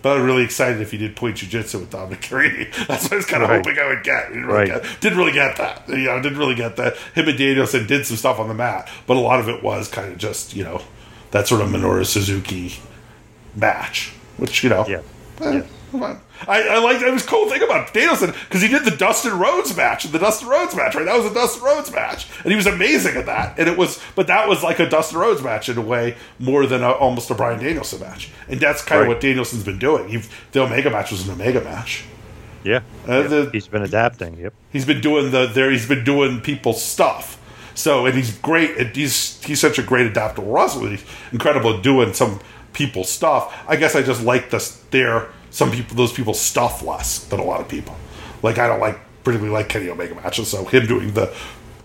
[0.03, 2.87] but I'm really excited if he did point jujitsu with Dominic Garrini.
[2.87, 3.57] That's what I was kind of Right.
[3.67, 4.29] hoping I would get.
[4.29, 4.83] Didn't really, Right.
[4.83, 5.01] get.
[5.01, 5.83] didn't really get that.
[5.89, 6.97] You know, didn't really get that.
[7.17, 9.89] Him and Danielson did some stuff on the mat, but a lot of it was
[9.89, 10.83] kind of just you know
[11.33, 12.75] that sort of Minoru Suzuki
[13.57, 15.01] match, which you know, Yeah.
[15.41, 15.63] eh, Yeah.
[16.47, 19.75] I, I like it was cool thing about Danielson because he did the Dustin Rhodes
[19.75, 21.07] match, and the Dustin Rhodes match, right?
[21.07, 23.59] That was a Dustin Rhodes match, and he was amazing at that.
[23.59, 26.67] And it was, but that was like a Dustin Rhodes match in a way more
[26.67, 28.31] than a, almost a Brian Danielson match.
[28.49, 29.15] And that's kind of Right.
[29.15, 30.09] what Danielson's been doing.
[30.09, 30.21] He,
[30.53, 32.05] the Omega match was an Omega match.
[32.63, 32.81] Yeah.
[33.09, 33.27] Uh, Yeah.
[33.29, 34.37] the- He's been adapting.
[34.39, 34.53] Yep.
[34.73, 35.71] He's been doing the there.
[35.71, 37.39] He's been doing people's stuff.
[37.75, 38.77] So and he's great.
[38.77, 40.91] And he's he's such a great adaptable wrestler.
[40.91, 42.41] He's incredible at doing some
[42.77, 43.65] people's stuff.
[43.67, 44.77] I guess I just like this.
[44.91, 47.97] Their some people those people's stuff less than a lot of people.
[48.43, 50.49] Like I don't like particularly like Kenny Omega matches.
[50.49, 51.35] So him doing the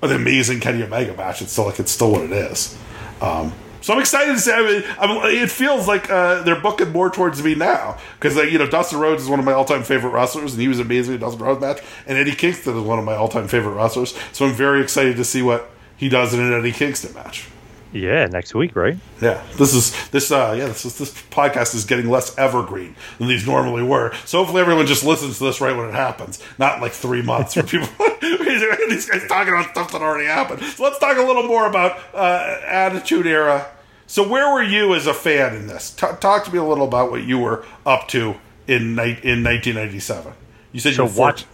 [0.04, 2.78] an amazing Kenny Omega match, it's still like it's still what it is.
[3.22, 4.54] Um, so I'm excited to say.
[4.54, 8.60] I mean, I'm, it feels like uh, they're booking more towards me now because you
[8.60, 11.22] know Dustin Rhodes is one of my all-time favorite wrestlers, and he was amazing in
[11.22, 11.80] Dustin Rhodes match.
[12.06, 14.18] And Eddie Kingston is one of my all-time favorite wrestlers.
[14.34, 17.48] So I'm very excited to see what he does in an Eddie Kingston match.
[17.92, 18.26] Yeah.
[18.28, 18.98] Next week, right?
[19.22, 20.32] Yeah, this is this.
[20.32, 24.14] Uh, yeah, this is, this podcast is getting less evergreen than these normally were.
[24.26, 27.56] So hopefully everyone just listens to this right when it happens, not like three months
[27.56, 27.90] where people
[28.22, 30.62] these guys talking about stuff that already happened.
[30.64, 33.70] So let's talk a little more about uh, Attitude Era.
[34.08, 35.92] So where were you as a fan in this?
[35.92, 38.36] T- talk to me a little about what you were up to
[38.68, 40.34] in ni- in 1997.
[40.74, 41.46] You said So you were watch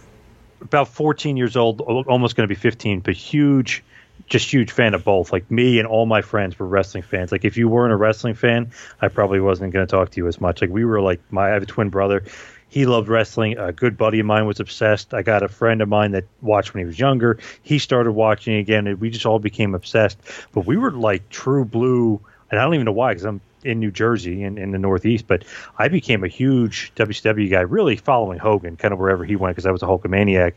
[0.60, 3.84] about 14 years old, almost going to be 15, but huge,
[4.28, 5.32] just huge fan of both.
[5.32, 7.32] Like me and all my friends were wrestling fans.
[7.32, 8.70] Like if you weren't a wrestling fan,
[9.00, 10.60] I probably wasn't going to talk to you as much.
[10.60, 12.24] Like we were like my I have a twin brother.
[12.70, 13.56] He loved wrestling.
[13.56, 15.14] A good buddy of mine was obsessed.
[15.14, 17.38] I got a friend of mine that watched when he was younger.
[17.62, 20.18] He started watching again, and we just all became obsessed.
[20.52, 22.20] But we were like true blue,
[22.50, 25.26] and I don't even know why, because I'm in New Jersey in, in the Northeast,
[25.26, 25.44] but
[25.78, 29.66] I became a huge WCW guy, really following Hogan, kind of wherever he went, because
[29.66, 30.52] I was a Hulkamaniac.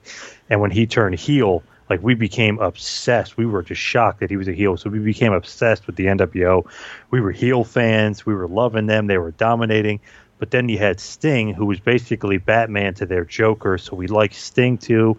[0.50, 3.36] And when he turned heel, like we became obsessed.
[3.36, 4.78] We were just shocked that he was a heel.
[4.78, 6.66] So we became obsessed with the NWO.
[7.10, 8.26] We were heel fans.
[8.26, 9.08] We were loving them.
[9.08, 10.00] They were dominating.
[10.40, 13.78] But then you had Sting, who was basically Batman to their Joker.
[13.78, 15.18] So we liked Sting too.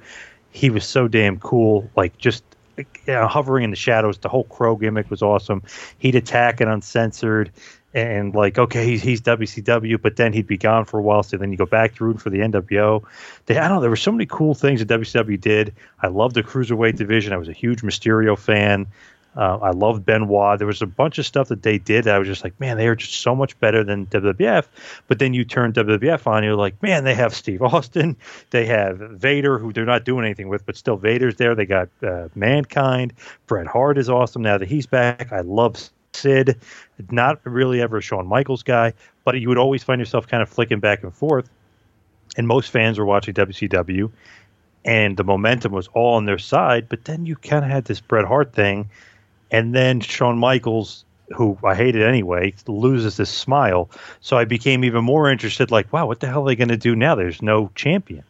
[0.51, 1.91] He was so damn cool.
[1.95, 2.43] Like just
[2.79, 4.16] you know, hovering in the shadows.
[4.16, 5.62] The whole Crow gimmick was awesome.
[5.99, 7.53] He'd attack and uncensored
[7.95, 11.36] and like okay he's, he's WCW but then he'd be gone for a while so
[11.36, 13.05] then you go back to root for the NWO
[13.47, 15.74] they I don't know there were so many cool things that WCW did.
[16.01, 17.32] I loved the cruiserweight division.
[17.32, 18.86] I was a huge Mysterio fan.
[19.34, 20.59] Uh, I loved Benoit.
[20.59, 22.76] There was a bunch of stuff that they did that I was just like man
[22.76, 24.66] they are just so much better than WWF
[25.09, 28.16] but then you turn WWF on you're like man they have Steve Austin.
[28.51, 31.55] They have Vader who they're not doing anything with but still Vader's there.
[31.55, 33.12] They got uh, Mankind.
[33.47, 35.32] Bret Hart is awesome now that he's back.
[35.32, 35.76] I love
[36.15, 36.61] Sid,
[37.11, 38.93] not really ever a Shawn Michaels guy,
[39.25, 41.49] but you would always find yourself kind of flicking back and forth.
[42.37, 44.11] And most fans were watching WCW,
[44.85, 46.89] and the momentum was all on their side.
[46.89, 48.91] But then you kind of had this Bret Hart thing,
[49.51, 51.05] and then Shawn Michaels,
[51.35, 53.91] who I hated anyway, loses this smile.
[54.21, 55.71] So I became even more interested.
[55.71, 57.15] Like, wow, what the hell are they going to do now?
[57.15, 58.25] There's no champion,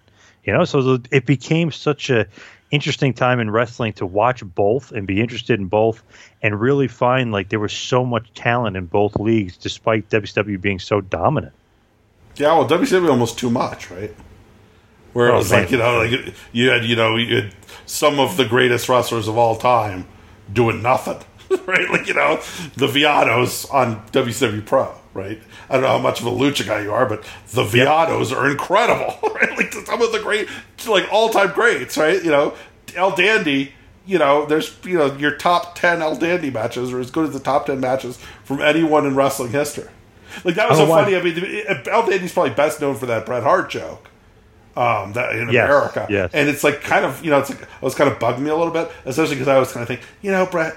[0.44, 0.64] you know.
[0.64, 2.26] So it became such a
[2.72, 6.02] interesting time in wrestling to watch both and be interested in both
[6.42, 10.80] and really find like there was so much talent in both leagues despite WCW being
[10.80, 11.52] so dominant.
[12.36, 14.12] Yeah, well, WCW almost too much, right?
[15.12, 15.62] Where it oh, was man.
[15.62, 17.54] like you know, like you had you know you had
[17.84, 20.08] some of the greatest wrestlers of all time
[20.50, 21.18] doing nothing,
[21.66, 21.88] right?
[21.90, 22.36] Like you know
[22.76, 25.40] the Villanos on WCW Pro, right?
[25.68, 28.38] I don't know how much of a lucha guy you are, but the Villanos yep.
[28.38, 29.56] are incredible, right?
[29.56, 30.48] Like some of the great,
[30.86, 32.22] like all time greats, right?
[32.22, 32.54] You know,
[32.94, 33.72] El Dandy.
[34.04, 37.32] You know, there's you know your top ten El Dandy matches are as good as
[37.32, 39.88] the top ten matches from anyone in wrestling history.
[40.44, 41.14] Like that was so funny.
[41.16, 41.38] I mean,
[41.86, 44.08] El Dandy's probably best known for that Bret Hart joke.
[44.74, 46.30] Um, that in yes, America, yes.
[46.32, 48.48] and it's like kind of you know it's like it was kind of bugging me
[48.48, 50.74] a little bit, especially because I was kind of thinking, you know, Bret,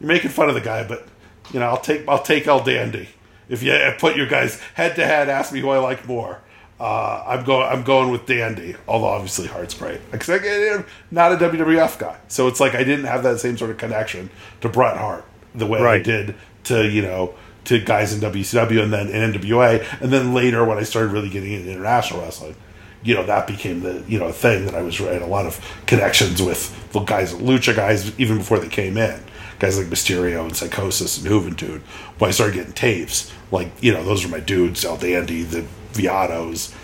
[0.00, 1.06] you're making fun of the guy, but
[1.52, 3.08] you know, I'll take I'll take El Dandy
[3.48, 6.40] if you put your guys head to head, ask me who I like more.
[6.78, 7.68] Uh, I'm going.
[7.68, 10.00] I'm going with Dandy, although obviously Hart's great.
[10.12, 13.72] Because I'm not a WWF guy, so it's like I didn't have that same sort
[13.72, 14.30] of connection
[14.60, 15.24] to Bret Hart
[15.56, 16.00] the way right.
[16.00, 17.34] I did to you know
[17.64, 21.28] to guys in WCW and then in NWA, and then later when I started really
[21.28, 22.54] getting into international wrestling,
[23.02, 25.60] you know that became the you know thing that I was had a lot of
[25.86, 29.20] connections with the guys, lucha guys, even before they came in
[29.58, 31.80] guys like Mysterio and Psicosis and Juventud.
[32.18, 35.66] When I started getting tapes, like you know, those are my dudes, El Dandy, the
[35.92, 36.74] Villanos.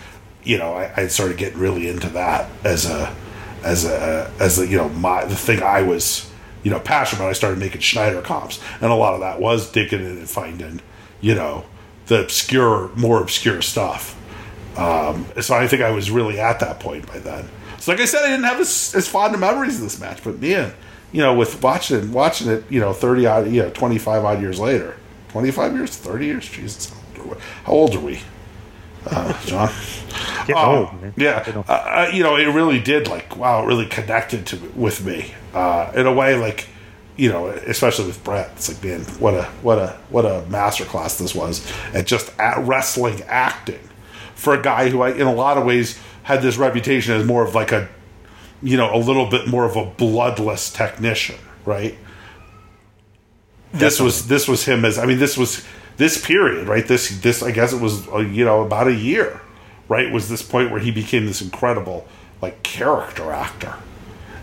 [0.43, 3.15] You know, I, I started getting really into that as a
[3.63, 6.29] as a as a you know my the thing I was
[6.63, 7.29] you know passionate about.
[7.29, 10.81] I started making Schneider comps, and a lot of that was digging in and finding
[11.21, 11.65] you know
[12.07, 14.15] the obscure, more obscure stuff.
[14.77, 17.47] Um, so I think I was really at that point by then.
[17.79, 20.23] So like I said, I didn't have as, as fond of memories of this match,
[20.23, 20.73] but man,
[21.15, 24.25] you know, with watching it, watching it, you know, thirty odd, you know, twenty five
[24.25, 24.97] odd years later,
[25.29, 26.93] twenty five years, thirty years, Jesus,
[27.63, 28.19] how old are we,
[29.09, 29.69] uh, John?
[30.49, 31.13] Um, old, man.
[31.15, 35.05] Yeah, uh, uh, you know, it really did like wow, it really connected to with
[35.05, 36.67] me uh, in a way like
[37.15, 38.51] you know, especially with Bret.
[38.57, 42.57] It's like, man, what a what a what a masterclass this was at just at
[42.67, 43.79] wrestling acting
[44.35, 47.45] for a guy who I, in a lot of ways, had this reputation as more
[47.45, 47.87] of like a
[48.65, 51.95] you know, a little bit more of a bloodless technician, right?
[53.71, 53.79] Definitely.
[53.79, 55.63] This was this was him as I mean this was
[55.97, 56.87] this period, right?
[56.87, 59.39] This this I guess it was uh, you know about a year,
[59.87, 60.11] right?
[60.11, 62.07] Was this point where he became this incredible
[62.41, 63.75] like character actor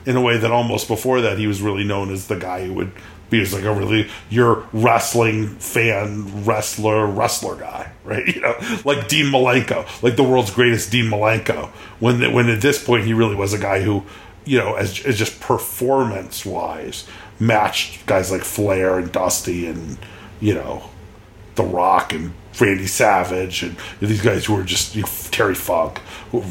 [0.07, 2.75] in a way that almost before that he was really known as the guy who
[2.75, 2.93] would
[3.41, 8.26] was like a really your wrestling fan wrestler wrestler guy right?
[8.26, 11.68] You know like dean malenko like the world's greatest dean malenko.
[12.01, 14.05] When when at this point he really was a guy who
[14.45, 17.07] you know as, as just performance wise
[17.39, 19.99] matched guys like flair and dusty and
[20.41, 20.91] you know
[21.55, 26.01] the rock and randy savage and these guys who were just you know, terry funk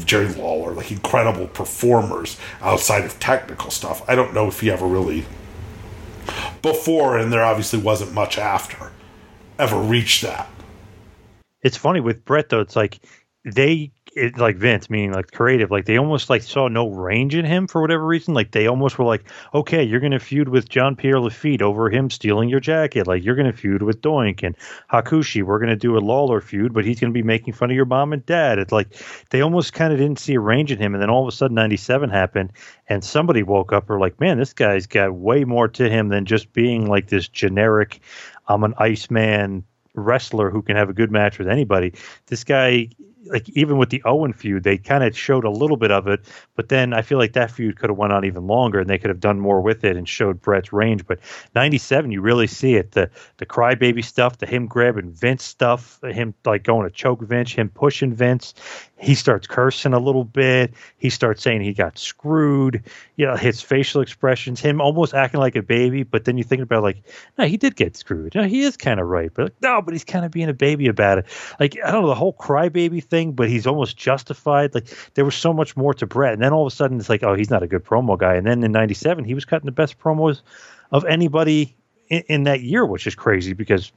[0.04, 4.02] jerry lawler like incredible performers outside of technical stuff.
[4.08, 5.26] I don't know if he ever really
[6.62, 8.92] before, and there obviously wasn't much after,
[9.58, 10.48] ever reached that.
[11.62, 12.60] It's funny with Bret though.
[12.60, 13.00] It's like
[13.44, 17.44] they it, like Vince, meaning like creative, like they almost like saw no range in
[17.44, 18.34] him for whatever reason.
[18.34, 21.88] Like they almost were like, okay, you're going to feud with John Pierre Lafitte over
[21.90, 23.06] him stealing your jacket.
[23.06, 24.56] Like you're going to feud with Doink and
[24.92, 25.42] Hakushi.
[25.42, 27.76] We're going to do a Lawler feud, but he's going to be making fun of
[27.76, 28.58] your mom and dad.
[28.58, 28.88] It's like
[29.30, 30.94] they almost kind of didn't see a range in him.
[30.94, 32.52] And then all of a sudden, 97 happened
[32.88, 36.26] and somebody woke up or like, man, this guy's got way more to him than
[36.26, 38.00] just being like this generic,
[38.46, 41.94] I'm an Iceman wrestler who can have a good match with anybody.
[42.26, 42.88] This guy
[43.26, 46.20] like even with the Owen feud, they kind of showed a little bit of it,
[46.56, 48.98] but then I feel like that feud could have went on even longer, and they
[48.98, 51.06] could have done more with it and showed Bret's range.
[51.06, 51.20] But
[51.54, 56.34] '97, you really see it the the crybaby stuff, the him grabbing Vince stuff, him
[56.44, 58.54] like going to choke Vince, him pushing Vince.
[59.02, 60.72] He starts cursing a little bit.
[60.96, 62.84] He starts saying he got screwed.
[63.16, 66.04] You know, his facial expressions, him almost acting like a baby.
[66.04, 67.02] But then you think about like,
[67.36, 68.36] no, he did get screwed.
[68.36, 70.54] No, he is kind of right, but like, no, but he's kind of being a
[70.54, 71.26] baby about it.
[71.58, 74.72] Like I don't know the whole crybaby thing, but he's almost justified.
[74.72, 77.08] Like there was so much more to Bret, and then all of a sudden it's
[77.08, 78.36] like, oh, he's not a good promo guy.
[78.36, 80.42] And then in '97, he was cutting the best promos
[80.92, 81.74] of anybody
[82.08, 83.90] in, in that year, which is crazy because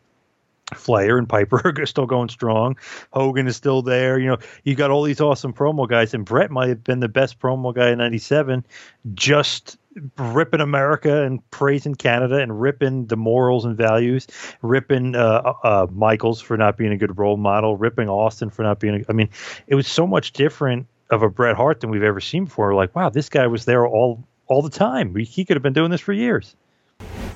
[0.73, 2.75] Flair and Piper are still going strong.
[3.13, 4.17] Hogan is still there.
[4.17, 7.07] You know, you got all these awesome promo guys, and Bret might have been the
[7.07, 8.65] best promo guy in '97,
[9.13, 9.77] just
[10.17, 14.27] ripping America and praising Canada and ripping the morals and values,
[14.61, 18.79] ripping uh, uh, Michaels for not being a good role model, ripping Austin for not
[18.79, 18.95] being.
[18.95, 19.29] A, I mean,
[19.67, 22.73] it was so much different of a Bret Hart than we've ever seen before.
[22.73, 25.15] Like, wow, this guy was there all all the time.
[25.15, 26.55] He could have been doing this for years.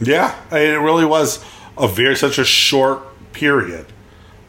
[0.01, 1.43] Yeah, it really was
[1.77, 3.01] a very such a short
[3.33, 3.87] period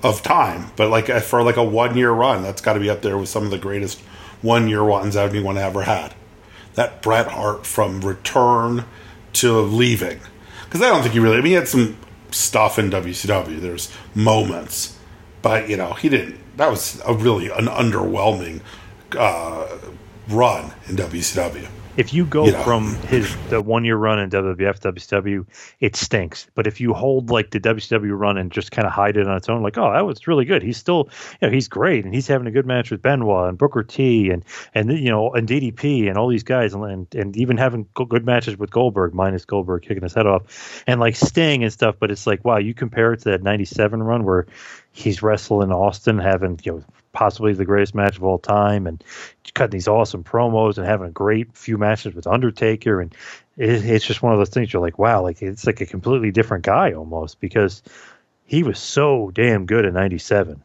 [0.03, 3.03] of time, but like for like a one year run, that's got to be up
[3.03, 4.01] there with some of the greatest
[4.43, 6.15] one year ones anyone ever had.
[6.75, 8.85] That Bret Hart from return
[9.35, 10.21] to leaving,
[10.65, 11.37] because I don't think he really.
[11.37, 11.97] I mean, he had some
[12.31, 13.61] stuff in WCW.
[13.61, 14.97] There's moments,
[15.43, 16.39] but you know, he didn't.
[16.57, 18.61] That was a really an underwhelming
[19.17, 19.79] uh,
[20.29, 25.47] run in WCW if you go from his the one year run in WWF, WCW,
[25.81, 26.47] it stinks.
[26.55, 29.37] But if you hold like the WCW run and just kind of hide it on
[29.37, 30.63] its own, like oh that was really good.
[30.63, 31.09] He's still
[31.41, 34.31] you know he's great and he's having a good match with Benoit and Booker T
[34.31, 38.25] and and you know and DDP and all these guys and and even having good
[38.25, 41.97] matches with Goldberg minus Goldberg kicking his head off and like Sting and stuff.
[41.99, 44.47] But it's like wow, you compare it to that '97 run where
[44.93, 49.03] he's wrestling Austin, having you know possibly the greatest match of all time, and
[49.55, 53.15] cutting these awesome promos and having a great few matches with Undertaker, and
[53.57, 56.31] it, it's just one of those things you're like, wow, like it's like a completely
[56.31, 57.83] different guy almost because
[58.47, 60.63] he was so damn good in '97.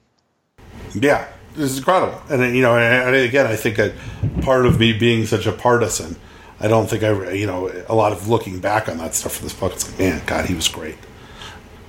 [0.94, 3.94] Yeah, this is incredible, and you know, and again, I think that
[4.42, 6.16] part of me being such a partisan.
[6.58, 9.44] I don't think I, you know, a lot of looking back on that stuff for
[9.44, 9.74] this book.
[9.74, 10.96] It's like, man, God, he was great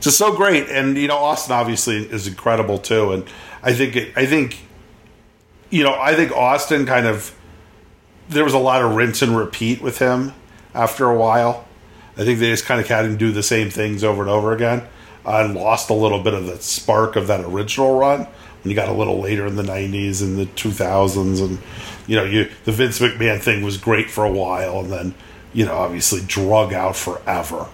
[0.06, 0.68] just so great.
[0.68, 3.12] And you know, Austin obviously is incredible too.
[3.12, 3.24] And
[3.66, 4.60] I think it, I think
[5.70, 7.36] you know I think Austin kind of
[8.28, 10.32] there was a lot of rinse and repeat with him
[10.72, 11.66] after a while.
[12.16, 14.52] I think they just kind of had him do the same things over and over
[14.52, 14.84] again.
[15.24, 18.88] Uh, lost a little bit of the spark of that original run when you got
[18.88, 21.58] a little later in the '90s and the 2000s, and
[22.06, 25.14] you know, you the Vince McMahon thing was great for a while, and then
[25.52, 27.66] you know, obviously drug out forever.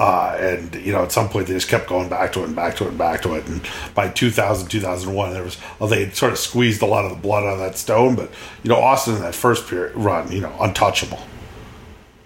[0.00, 2.56] Uh, and you know, at some point they just kept going back to it and
[2.56, 3.46] back to it and back to it.
[3.46, 3.60] And
[3.94, 7.18] by 2000, 2001, there was well, they had sort of squeezed a lot of the
[7.18, 8.16] blood out of that stone.
[8.16, 8.30] But
[8.62, 11.20] you know, Austin in that first period run, you know, untouchable.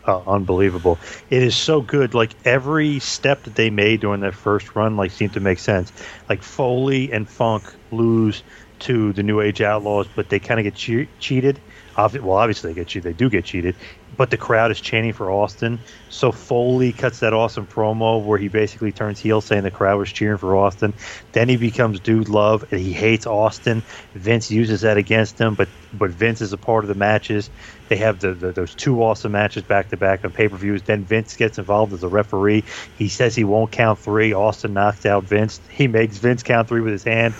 [0.07, 1.01] Oh, unbelievable!
[1.31, 2.14] It is so good.
[2.14, 5.93] Like every step that they made during that first run, like seemed to make sense.
[6.29, 8.45] Like Foley and Funk lose
[8.81, 11.59] to the New Age Outlaws, but they kind of get che- cheated.
[11.97, 13.12] Well, obviously they get cheated.
[13.12, 13.75] They do get cheated,
[14.16, 15.78] but the crowd is chanting for Austin.
[16.08, 20.12] So Foley cuts that awesome promo where he basically turns heel, saying the crowd was
[20.12, 20.94] cheering for Austin.
[21.32, 23.82] Then he becomes Dude Love, and he hates Austin.
[24.14, 27.50] Vince uses that against him, but but Vince is a part of the matches.
[27.88, 30.82] They have the, the those two awesome matches back to back on pay per views.
[30.82, 32.64] Then Vince gets involved as a referee.
[32.96, 34.32] He says he won't count three.
[34.32, 35.60] Austin knocks out Vince.
[35.68, 37.34] He makes Vince count three with his hand.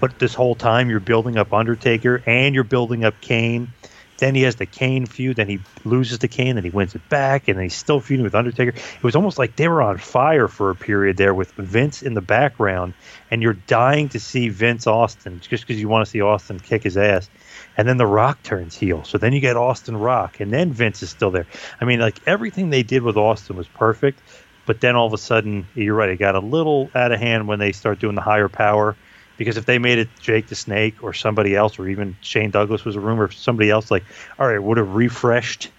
[0.00, 3.72] But this whole time you're building up Undertaker and you're building up Kane
[4.18, 5.36] then he has the Kane feud.
[5.36, 6.56] Then he loses to Kane.
[6.56, 8.70] Then he wins it back, and then he's still feuding with Undertaker.
[8.70, 12.14] It was almost like they were on fire for a period there with Vince in
[12.14, 12.94] the background,
[13.30, 16.82] and you're dying to see Vince Austin just because you want to see Austin kick
[16.82, 17.30] his ass.
[17.76, 21.02] And then The Rock turns heel, so then you get Austin Rock, and then Vince
[21.02, 21.46] is still there.
[21.80, 24.20] I mean, like everything they did with Austin was perfect,
[24.66, 27.46] but then all of a sudden, you're right, it got a little out of hand
[27.46, 28.96] when they start doing the higher power
[29.38, 32.84] because if they made it Jake the Snake or somebody else, or even Shane Douglas
[32.84, 34.04] was a rumor, somebody else, like,
[34.38, 35.70] all right, would have refreshed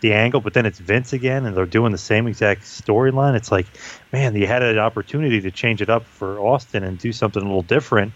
[0.00, 3.34] the angle, but then it's Vince again, and they're doing the same exact storyline.
[3.36, 3.66] It's like,
[4.12, 7.46] man, you had an opportunity to change it up for Austin and do something a
[7.46, 8.12] little different,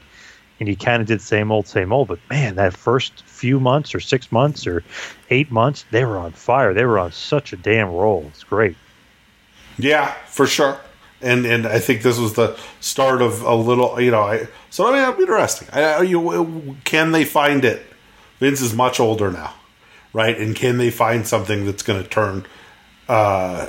[0.58, 2.08] and you kind of did same old, same old.
[2.08, 4.82] But man, that first few months, or six months, or
[5.30, 6.74] eight months, they were on fire.
[6.74, 8.26] They were on such a damn roll.
[8.28, 8.76] It's great.
[9.78, 10.80] Yeah, for sure
[11.20, 14.22] and and I think this was the start of a little, you know.
[14.22, 15.68] I, so I mean, interesting.
[15.72, 17.84] I, you can they find it?
[18.38, 19.54] Vince is much older now,
[20.12, 20.38] right?
[20.38, 22.46] And can they find something that's going to turn,
[23.08, 23.66] uh,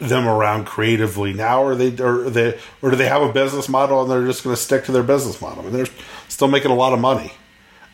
[0.00, 4.00] them around creatively now, or they or they or do they have a business model
[4.02, 5.60] and they're just going to stick to their business model?
[5.60, 5.92] I mean, they're
[6.28, 7.32] still making a lot of money,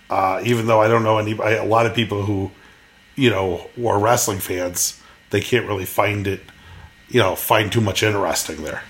[0.08, 2.52] uh, even though I don't know any a lot of people who,
[3.16, 5.02] you know, are wrestling fans.
[5.30, 6.40] They can't really find it,
[7.08, 8.82] you know, find too much interesting there.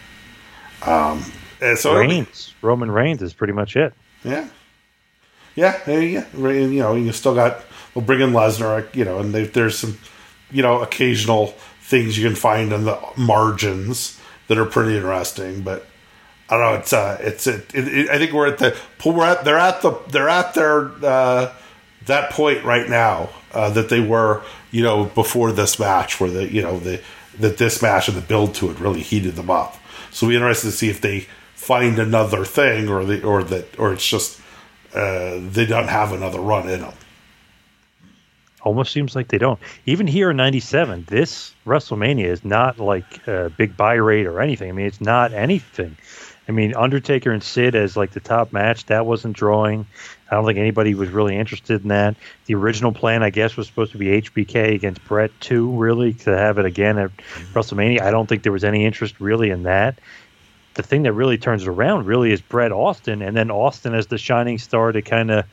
[0.83, 1.25] Um,
[1.61, 3.95] and so Reigns, Roman Reigns is pretty much it.
[4.25, 4.49] Yeah,
[5.55, 6.25] yeah, yeah.
[6.37, 7.65] You know, you still got
[7.97, 9.99] we'll bring in Lesnar, you know, and they, there's some,
[10.51, 11.49] you know, occasional
[11.81, 15.63] things you can find in the margins that are pretty interesting.
[15.63, 15.87] But
[16.49, 16.79] I don't know.
[16.79, 19.83] It's uh, it's it, it, it, I think we're at the we're at they're at
[19.83, 21.55] the they're at their uh,
[22.05, 26.53] that point right now uh, that they were you know before this match where the
[26.53, 27.01] you know the
[27.41, 29.77] that this match and the build to it really heated them up.
[30.11, 33.93] So we're interested to see if they find another thing or the or that or
[33.93, 34.41] it's just
[34.95, 36.95] uh, they don't have another run in them
[38.67, 39.61] almost seems like they don't.
[39.87, 44.69] Even here in '97, this WrestleMania is not like a big buy rate or anything.
[44.69, 45.97] I mean, it's not anything.
[46.49, 49.87] I mean, Undertaker and Sid as like the top match that wasn't drawing.
[50.31, 52.17] I don't think anybody was really interested in that.
[52.47, 55.71] The original plan, I guess, was supposed to be HBK against Bret too.
[55.73, 57.17] Really, to have it again at
[57.53, 58.01] WrestleMania.
[58.01, 59.99] I don't think there was any interest really in that.
[60.75, 64.07] The thing that really turns it around really is Bret Austin, and then Austin as
[64.07, 65.47] the shining star to kind of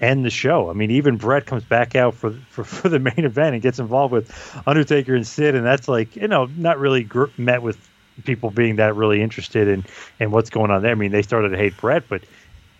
[0.00, 0.70] end the show.
[0.70, 3.78] I mean, even Bret comes back out for, for, for the main event and gets
[3.78, 7.78] involved with Undertaker and Sid, and that's like you know not really gr- met with
[8.24, 9.84] people being that really interested in
[10.20, 10.92] in what's going on there.
[10.92, 12.22] I mean, they started to hate Bret, but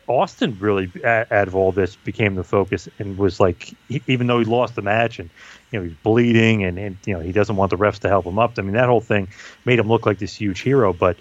[0.06, 3.74] Austin really out of all this became the focus and was like
[4.06, 5.30] even though he lost the match and
[5.70, 8.26] you know he's bleeding and, and you know he doesn't want the refs to help
[8.26, 8.52] him up.
[8.58, 9.28] I mean that whole thing
[9.64, 11.16] made him look like this huge hero, but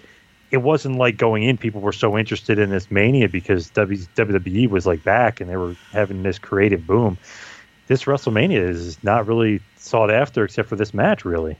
[0.50, 4.86] it wasn't like going in people were so interested in this mania because WWE was
[4.86, 7.18] like back and they were having this creative boom.
[7.86, 11.56] This WrestleMania is not really sought after except for this match, really.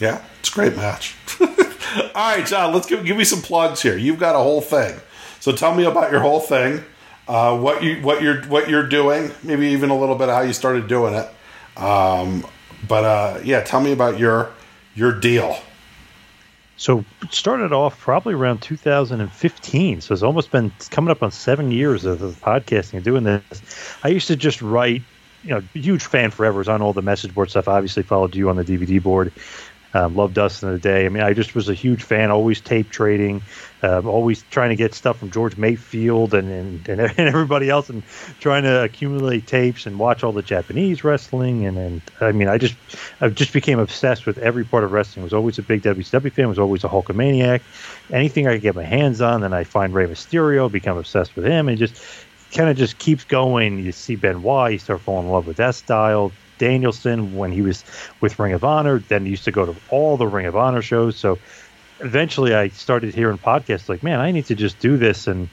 [0.00, 1.14] Yeah, it's a great match.
[2.14, 3.96] All right, John, let's give, give me some plugs here.
[3.96, 4.98] You've got a whole thing,
[5.40, 6.82] so tell me about your whole thing,
[7.28, 10.42] uh, what you what you're what you're doing, maybe even a little bit of how
[10.42, 11.28] you started doing it.
[11.80, 12.46] Um,
[12.88, 14.52] but uh, yeah, tell me about your
[14.94, 15.56] your deal.
[16.76, 20.00] So started off probably around 2015.
[20.00, 23.96] So it's almost been coming up on seven years of, podcasting and doing this.
[24.02, 25.02] I used to just write,
[25.44, 26.58] you know, huge fan forever.
[26.58, 27.68] Was on all the message board stuff.
[27.68, 29.32] Obviously followed you on the DVD board.
[29.94, 31.04] Um, loved Dustin of the Day.
[31.04, 32.30] I mean, I just was a huge fan.
[32.30, 33.42] Always tape trading,
[33.82, 36.50] uh, always trying to get stuff from George Mayfield and,
[36.88, 38.02] and, and, everybody else, and
[38.40, 41.66] trying to accumulate tapes and watch all the Japanese wrestling.
[41.66, 42.74] And, and I mean, I just
[43.20, 45.24] I just became obsessed with every part of wrestling.
[45.24, 46.48] Was always a big WCW fan.
[46.48, 47.60] Was always a Hulkamaniac.
[48.10, 51.44] Anything I could get my hands on, then I find Rey Mysterio, become obsessed with
[51.44, 52.02] him, and just
[52.52, 53.78] kind of just keeps going.
[53.78, 56.32] You see Benoit, you start falling in love with that style.
[56.62, 57.84] Danielson when he was
[58.20, 59.00] with Ring of Honor.
[59.00, 61.16] Then used to go to all the Ring of Honor shows.
[61.16, 61.40] So
[61.98, 65.48] eventually, I started hearing podcasts like, man, I need to just do this and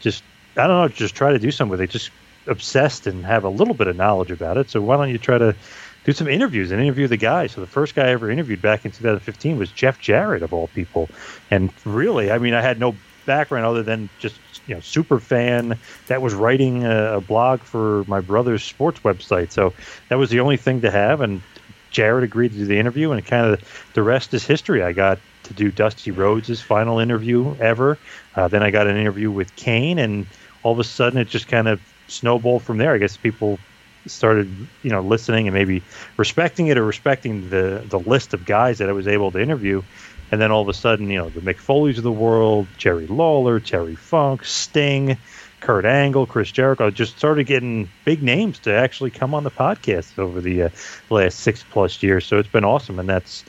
[0.00, 0.24] just
[0.56, 1.90] I don't know, just try to do something with it.
[1.90, 2.10] Just
[2.48, 4.68] obsessed and have a little bit of knowledge about it.
[4.68, 5.54] So why don't you try to
[6.02, 7.46] do some interviews and interview the guy?
[7.46, 10.66] So the first guy I ever interviewed back in 2015 was Jeff Jarrett of all
[10.66, 11.08] people.
[11.52, 12.96] And really, I mean, I had no
[13.28, 18.02] background other than just you know super fan that was writing a, a, blog for
[18.08, 19.52] my brother's sports website.
[19.52, 19.74] So
[20.08, 21.42] that was the only thing to have, and
[21.90, 24.82] Jarrett agreed to do the interview, and kind of the rest is history.
[24.82, 27.98] I got to do Dusty Rhodes' final interview ever.
[28.34, 30.26] Uh, then I got an interview with Kane, and
[30.62, 32.94] all of a sudden it just kind of snowballed from there.
[32.94, 33.58] I guess people
[34.06, 34.48] started
[34.82, 35.82] you know listening and maybe
[36.16, 39.82] respecting it or respecting the the list of guys that I was able to interview
[40.30, 43.06] and then all of a sudden, you know, the Mick Foleys of the world, Jerry
[43.06, 45.16] Lawler, Terry Funk, Sting,
[45.60, 50.18] Kurt Angle, Chris Jericho, just started getting big names to actually come on the podcast
[50.18, 50.68] over the uh,
[51.10, 52.26] last six plus years.
[52.26, 53.44] So it's been awesome, and that's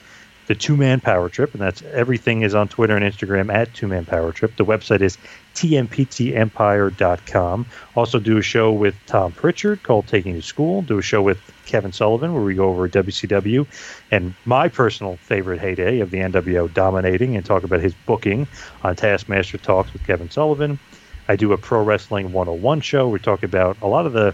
[0.49, 3.87] the Two Man Power Trip, and that's everything is on Twitter and Instagram at Two
[3.87, 4.55] Man Power Trip.
[4.55, 5.19] The website is
[5.53, 7.65] tmptempire.com.
[7.95, 10.81] Also, do a show with Tom Prichard called Taking to School.
[10.81, 13.67] Do a show with Kevin Sullivan where we go over WCW
[14.09, 18.47] and my personal favorite heyday of the NWO dominating and talk about his booking
[18.81, 20.79] on Taskmaster Talks with Kevin Sullivan.
[21.27, 23.07] I do a Pro Wrestling 101 show.
[23.07, 24.33] We talk about a lot of the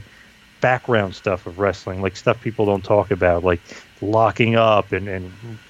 [0.62, 3.60] background stuff of wrestling, like stuff people don't talk about, like
[4.02, 5.30] locking up and, and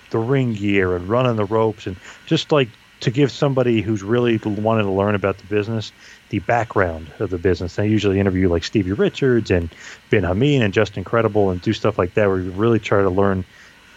[0.10, 1.96] the ring gear and running the ropes and
[2.26, 2.70] just like
[3.02, 5.92] to give somebody who's really wanted to learn about the business
[6.30, 7.78] the background of the business.
[7.78, 9.70] I usually interview like Stevie Richards and
[10.10, 13.10] Ben Hameen and Justin Credible and do stuff like that where you really try to
[13.10, 13.46] learn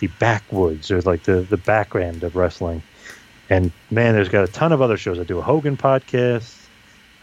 [0.01, 2.83] the backwoods or like the, the background of wrestling.
[3.51, 5.19] And man, there's got a ton of other shows.
[5.19, 6.55] I do a Hogan podcast.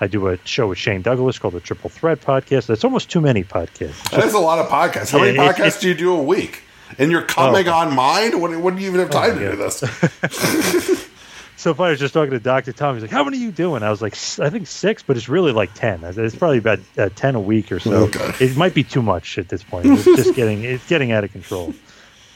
[0.02, 2.66] I do a show with Shane Douglas called the Triple Threat Podcast.
[2.66, 4.10] That's almost too many podcasts.
[4.10, 5.12] That's a lot of podcasts.
[5.12, 6.64] How many podcasts do you do a week?
[6.98, 7.74] And you're coming oh.
[7.74, 8.40] on mine?
[8.40, 9.78] When, when do you even have time oh, to do this?
[11.58, 12.74] so if I was just talking to Dr.
[12.74, 13.84] Tom, he's like, how many are you doing?
[13.84, 16.04] I was like, I think six, but it's really like 10.
[16.04, 18.06] It's probably about uh, 10 a week or so.
[18.06, 18.34] Okay.
[18.40, 19.88] It might be too much at this point.
[19.88, 21.74] It's just getting, it's getting out of control.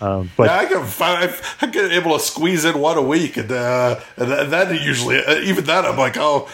[0.01, 3.51] Um, but yeah, I can I get able to squeeze in one a week, and,
[3.51, 6.47] uh, and then usually uh, even then I'm like, oh,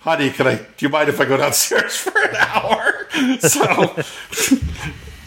[0.00, 0.54] honey, can I?
[0.56, 3.06] Do you mind if I go downstairs for an hour?
[3.40, 3.96] So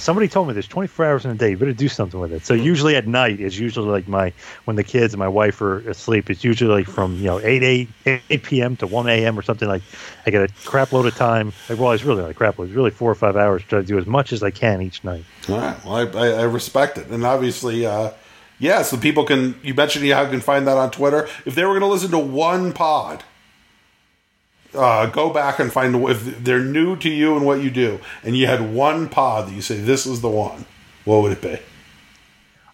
[0.04, 1.51] somebody told me there's 24 hours in a day.
[1.51, 2.45] You better do something with it.
[2.45, 4.34] So usually at night is usually like my
[4.66, 6.30] when the kids and my wife are asleep.
[6.30, 8.76] It's usually like from you know 8 8, 8 p.m.
[8.78, 9.39] to 1 a.m.
[9.39, 9.82] or something like.
[10.26, 11.51] I get a crap load of time.
[11.70, 12.66] Like, well, it's really not a crap load.
[12.66, 14.82] It's really four or five hours to try to do as much as I can
[14.82, 15.26] each night.
[15.49, 15.86] All right.
[15.86, 17.86] Well, I, I, respect it, and obviously.
[17.86, 18.12] Uh,
[18.60, 19.60] yeah, so people can.
[19.64, 21.28] You mentioned how you can find that on Twitter.
[21.45, 23.24] If they were going to listen to one pod,
[24.76, 28.36] uh, go back and find if they're new to you and what you do, and
[28.36, 30.65] you had one pod that you say this is the one,
[31.05, 31.59] what would it be?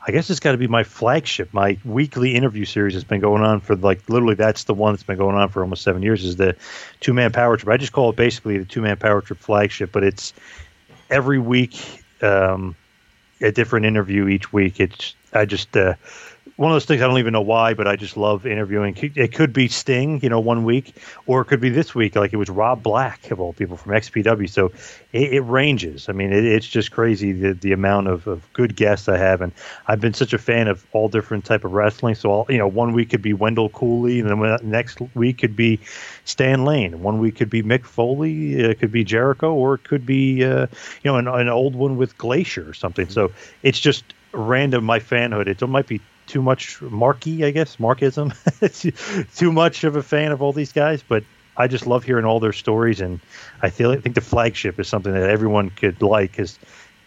[0.07, 1.53] I guess it's got to be my flagship.
[1.53, 5.03] My weekly interview series has been going on for like literally that's the one that's
[5.03, 6.23] been going on for almost seven years.
[6.23, 6.55] Is the
[6.99, 7.71] two man power trip?
[7.71, 10.33] I just call it basically the two man power trip flagship, but it's
[11.09, 12.75] every week um,
[13.41, 14.79] a different interview each week.
[14.79, 15.95] It's I just uh,
[16.60, 18.93] one of those things I don't even know why, but I just love interviewing.
[19.16, 20.93] It could be Sting, you know, one week,
[21.26, 23.93] or it could be this week, like it was Rob Black of all people from
[23.93, 24.49] XPW.
[24.49, 24.66] So
[25.14, 26.10] it, it ranges.
[26.10, 29.39] I mean, it, it's just crazy the the amount of, of good guests I have,
[29.39, 29.53] and
[29.88, 32.16] I've been such a fan of all different type of wrestling.
[32.16, 35.55] So all, you know, one week could be Wendell Cooley, and then next week could
[35.55, 35.80] be
[36.26, 37.01] Stan Lane.
[37.01, 40.68] One week could be Mick Foley, it could be Jericho, or it could be uh,
[41.03, 43.07] you know an, an old one with Glacier or something.
[43.07, 43.32] So
[43.64, 44.03] it's just
[44.34, 45.47] random my fanhood.
[45.47, 48.32] It might be too much marky, I guess, markism.
[49.36, 51.23] too much of a fan of all these guys, but
[51.57, 53.19] I just love hearing all their stories, and
[53.61, 56.57] I feel I think the flagship is something that everyone could like because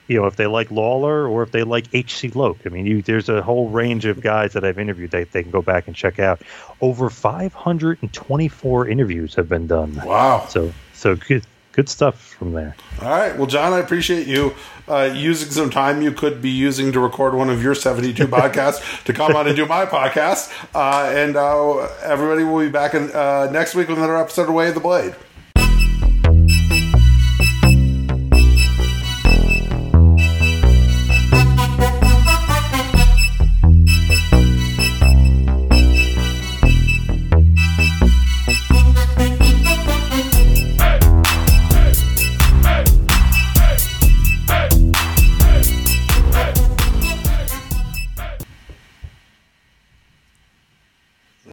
[0.08, 2.58] you know if they like Lawler or if they like HC Loc.
[2.66, 5.52] I mean, you, there's a whole range of guys that I've interviewed that they can
[5.52, 6.42] go back and check out.
[6.82, 9.94] Over 524 interviews have been done.
[10.04, 10.46] Wow!
[10.48, 12.76] So so good good stuff from there.
[13.00, 13.36] All right.
[13.36, 14.54] Well, John, I appreciate you
[14.88, 19.04] uh, using some time you could be using to record one of your 72 podcasts
[19.04, 20.52] to come on and do my podcast.
[20.74, 24.54] Uh, and uh, everybody will be back in, uh, next week with another episode of
[24.54, 25.14] Way of the Blade.